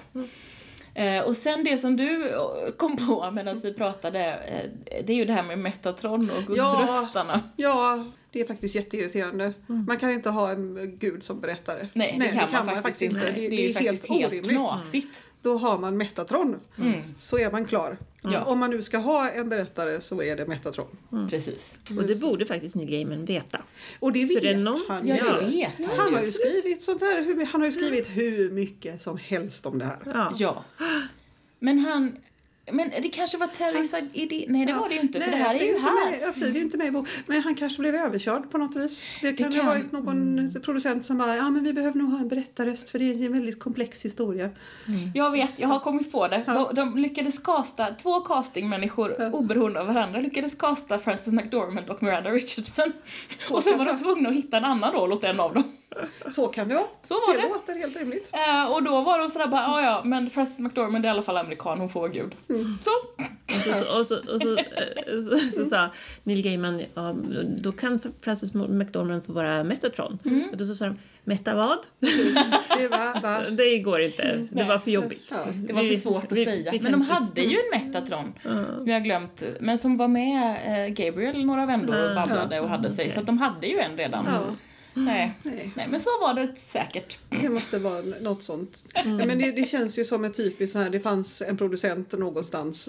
[0.98, 5.16] Eh, och sen det som du eh, kom på medan vi pratade, eh, det är
[5.16, 7.40] ju det här med Metatron och gudsröstarna.
[7.56, 9.52] Ja, det är faktiskt jätteirriterande.
[9.66, 11.88] Man kan inte ha en gud som berättare.
[11.92, 13.20] Nej, det kan, man, faktiskt inte.
[13.20, 14.50] Det, Det, det är ju är helt faktiskt helt orimligt.
[14.50, 15.22] knasigt.
[15.42, 16.56] Då har man Metatron.
[17.16, 17.98] Så är man klar.
[18.22, 18.44] Ja.
[18.44, 20.98] Om man nu ska ha en berättare så är det Metatron.
[21.30, 21.78] Precis.
[21.96, 23.58] Och det borde faktiskt Neil Gaiman veta.
[24.00, 26.32] Och det vet det någon- han Ja, det vet Han han har ju.
[26.32, 29.98] skrivit sånt här, hur- han har ju skrivit hur mycket som helst om det här.
[30.14, 30.32] Ja.
[30.38, 30.64] Ja.
[31.58, 32.16] Men han...
[32.72, 34.44] Men det kanske var Terrys idé?
[34.48, 36.10] Nej, det var det ju inte, för det här är ju här.
[36.10, 37.08] Med, ja, precis, det är inte med i bok.
[37.26, 39.02] Men han kanske blev överkörd på något vis.
[39.22, 42.18] Det kan, kan- ha varit någon producent som bara, ja men vi behöver nog ha
[42.18, 44.50] en berättarröst för det är en väldigt komplex historia.
[45.14, 46.42] Jag vet, jag har kommit på det.
[46.46, 52.30] De, de lyckades casta, två castingmänniskor oberoende av varandra lyckades casta Frances McDormand och Miranda
[52.30, 52.92] Richardson.
[53.50, 55.64] och sen var de tvungna att hitta en annan roll åt en av dem.
[56.30, 56.86] Så kan det vara.
[57.02, 57.48] Så var det det.
[57.48, 58.30] låter helt rimligt.
[58.32, 61.22] Eh, och då var de sådär bara, ja ja, men Frances McDormand är i alla
[61.22, 62.34] fall amerikan, hon får vara gud.
[62.80, 62.90] Så.
[63.46, 64.64] Och så, och så, och så, eh,
[65.30, 65.90] så, så, sa
[66.22, 67.14] Neil Gaiman, ja,
[67.58, 70.18] då kan Frances McDormand få vara Metatron.
[70.52, 71.78] Och då så sa de, Meta vad?
[72.78, 73.42] Det var, va?
[73.50, 75.22] Det går inte, det var för jobbigt.
[75.30, 76.70] Ja, Det var för Vi- svårt att vi- säga.
[76.72, 78.32] vi men de hade ju en Metatron,
[78.78, 82.68] som jag har glömt, men som var med eh, Gabriel några vändor och babblade och
[82.68, 84.26] hade sig, så att de hade ju en redan.
[85.04, 85.34] Nej.
[85.42, 85.72] Nej.
[85.76, 87.18] Nej, men så var det säkert.
[87.28, 88.84] Det måste vara något sånt.
[88.94, 92.12] Ja, men det, det känns ju som ett typiskt så här, det fanns en producent
[92.12, 92.88] någonstans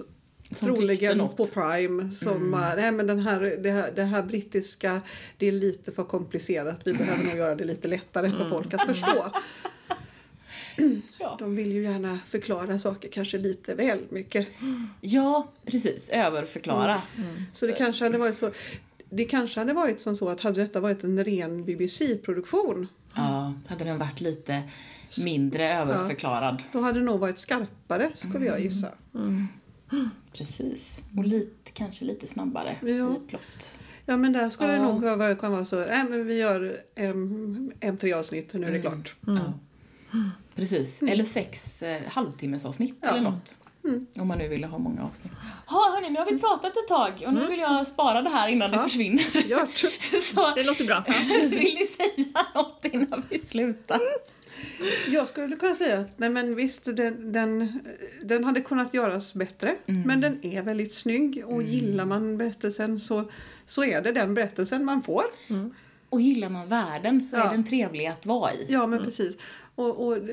[0.51, 5.01] Som Troligen på Prime som bara, nej men den här, det, här, det här brittiska
[5.38, 6.82] det är lite för komplicerat.
[6.84, 9.32] Vi behöver nog göra det lite lättare för folk att förstå.
[11.20, 11.36] Ja.
[11.39, 14.47] De vill ju gärna förklara saker kanske lite väl mycket.
[15.01, 16.10] Ja, precis.
[16.10, 17.01] Överförklara.
[17.53, 18.51] Så det kanske hade varit så
[19.10, 23.84] det kanske hade varit som så att hade detta varit en ren BBC-produktion Ja, hade
[23.84, 24.64] den varit lite
[25.24, 26.64] mindre överförklarad.
[26.72, 28.88] då hade det nog varit skarpare skulle jag gissa.
[30.34, 31.03] Precis.
[31.18, 32.88] Och lite, kanske lite snabbare Ja.
[33.16, 33.78] i plott.
[34.05, 34.84] Ja men där skulle det Ja.
[34.84, 38.72] nog vara, kunna vara så, nej men vi gör em, tre avsnitt och nu är
[38.72, 39.16] det klart.
[39.28, 39.53] Ja.
[40.55, 41.03] Precis.
[41.03, 43.10] Eller sex eh, halvtimmesavsnitt Ja.
[43.10, 43.57] eller något.
[44.19, 45.31] Om man nu ville ha många avsnitt.
[45.69, 48.47] Ja, hörni, nu har vi pratat ett tag och nu vill jag spara det här
[48.47, 48.83] innan det Ja.
[48.83, 49.23] försvinner.
[49.47, 49.77] Gjort.
[50.21, 51.03] Så Det låter bra.
[51.49, 53.99] vill ni säga något innan vi slutar?
[55.07, 57.79] Jag skulle kunna säga att nej men visst, den, den,
[58.23, 59.75] den hade kunnat göras bättre.
[59.85, 63.23] Men den är väldigt snygg och gillar man berättelsen så,
[63.65, 65.23] så är det den berättelsen man får.
[66.09, 67.43] Och gillar man världen så Ja.
[67.43, 68.65] är den trevlig att vara i.
[68.69, 69.35] Ja, men precis.
[69.80, 70.23] Och, och eh,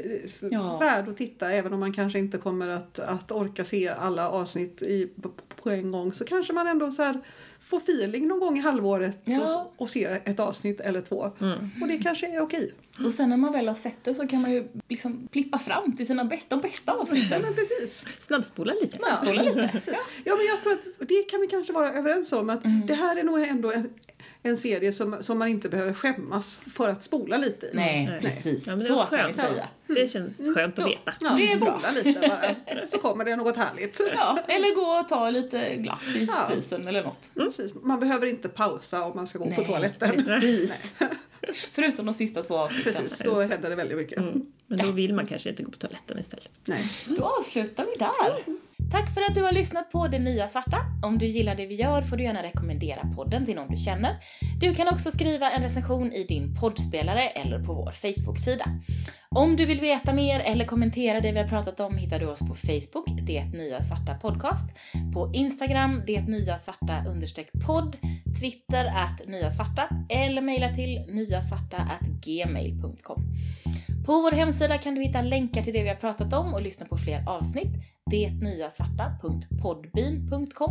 [0.40, 0.78] Ja.
[0.78, 4.82] värd att titta även om man kanske inte kommer att, att orka se alla avsnitt
[4.82, 5.30] i, på,
[5.62, 7.20] på en gång så kanske man ändå så här
[7.61, 9.64] får feeling någon gång i halvåret Ja.
[9.76, 11.16] och, och ser ett avsnitt eller två.
[11.82, 12.72] Och det kanske är okej.
[13.05, 15.97] Och sen när man väl har sett det så kan man ju liksom flippa fram
[15.97, 17.42] till sina bästa, de bästa avsnitten.
[17.42, 18.05] Men precis.
[18.18, 18.97] Snabbspola lite.
[18.97, 19.68] Snabbspola lite.
[19.72, 19.94] Precis.
[20.24, 22.86] Ja, men jag tror att det kan vi kanske vara överens om att Mm.
[22.86, 23.90] det här är nog ändå en,
[24.47, 27.70] en serie som, som man inte behöver skämmas för att spola lite i.
[27.72, 28.66] Nej, precis.
[28.66, 29.36] Ja, men det så kan vi skönt.
[29.51, 29.68] säga.
[29.86, 31.12] Det känns skönt att veta.
[31.20, 31.78] Ja, Det är bra.
[31.80, 34.01] spola lite bara, så kommer det något härligt.
[34.16, 36.47] Ja, eller gå och ta lite glass i Ja.
[36.51, 37.20] frysen eller något.
[37.34, 37.74] Precis.
[37.74, 40.24] Man behöver inte pausa om man ska gå på toaletten.
[40.24, 40.94] precis.
[41.72, 42.92] Förutom de sista två avsnitten.
[42.94, 44.18] Precis, då händer det väldigt mycket.
[44.66, 46.51] Men då vill man kanske inte gå på toaletten istället.
[46.64, 46.90] Nej.
[47.07, 48.57] Då avslutar vi där.
[48.91, 50.78] Tack för att du har lyssnat på Det Nya Svarta.
[51.03, 54.16] Om du gillar det vi gör får du gärna rekommendera podden till någon du känner.
[54.61, 58.64] Du kan också skriva en recension i din poddspelare eller på vår Facebook-sida.
[59.37, 62.39] Om du vill veta mer eller kommentera det vi har pratat om hittar du oss
[62.39, 64.64] på Facebook, Det Nya Svarta Podcast,
[65.14, 67.97] på Instagram, Det Nya Svarta understreck podd,
[68.41, 73.24] Twitter att Nya Svarta eller mejla till nyasvarta at gmail.com.
[74.07, 76.87] På vår hemsida kan du hitta länkar till det vi har pratat om och lyssna
[76.87, 77.72] på fler avsnitt.
[78.11, 80.70] Detnyasvarta.podbean.com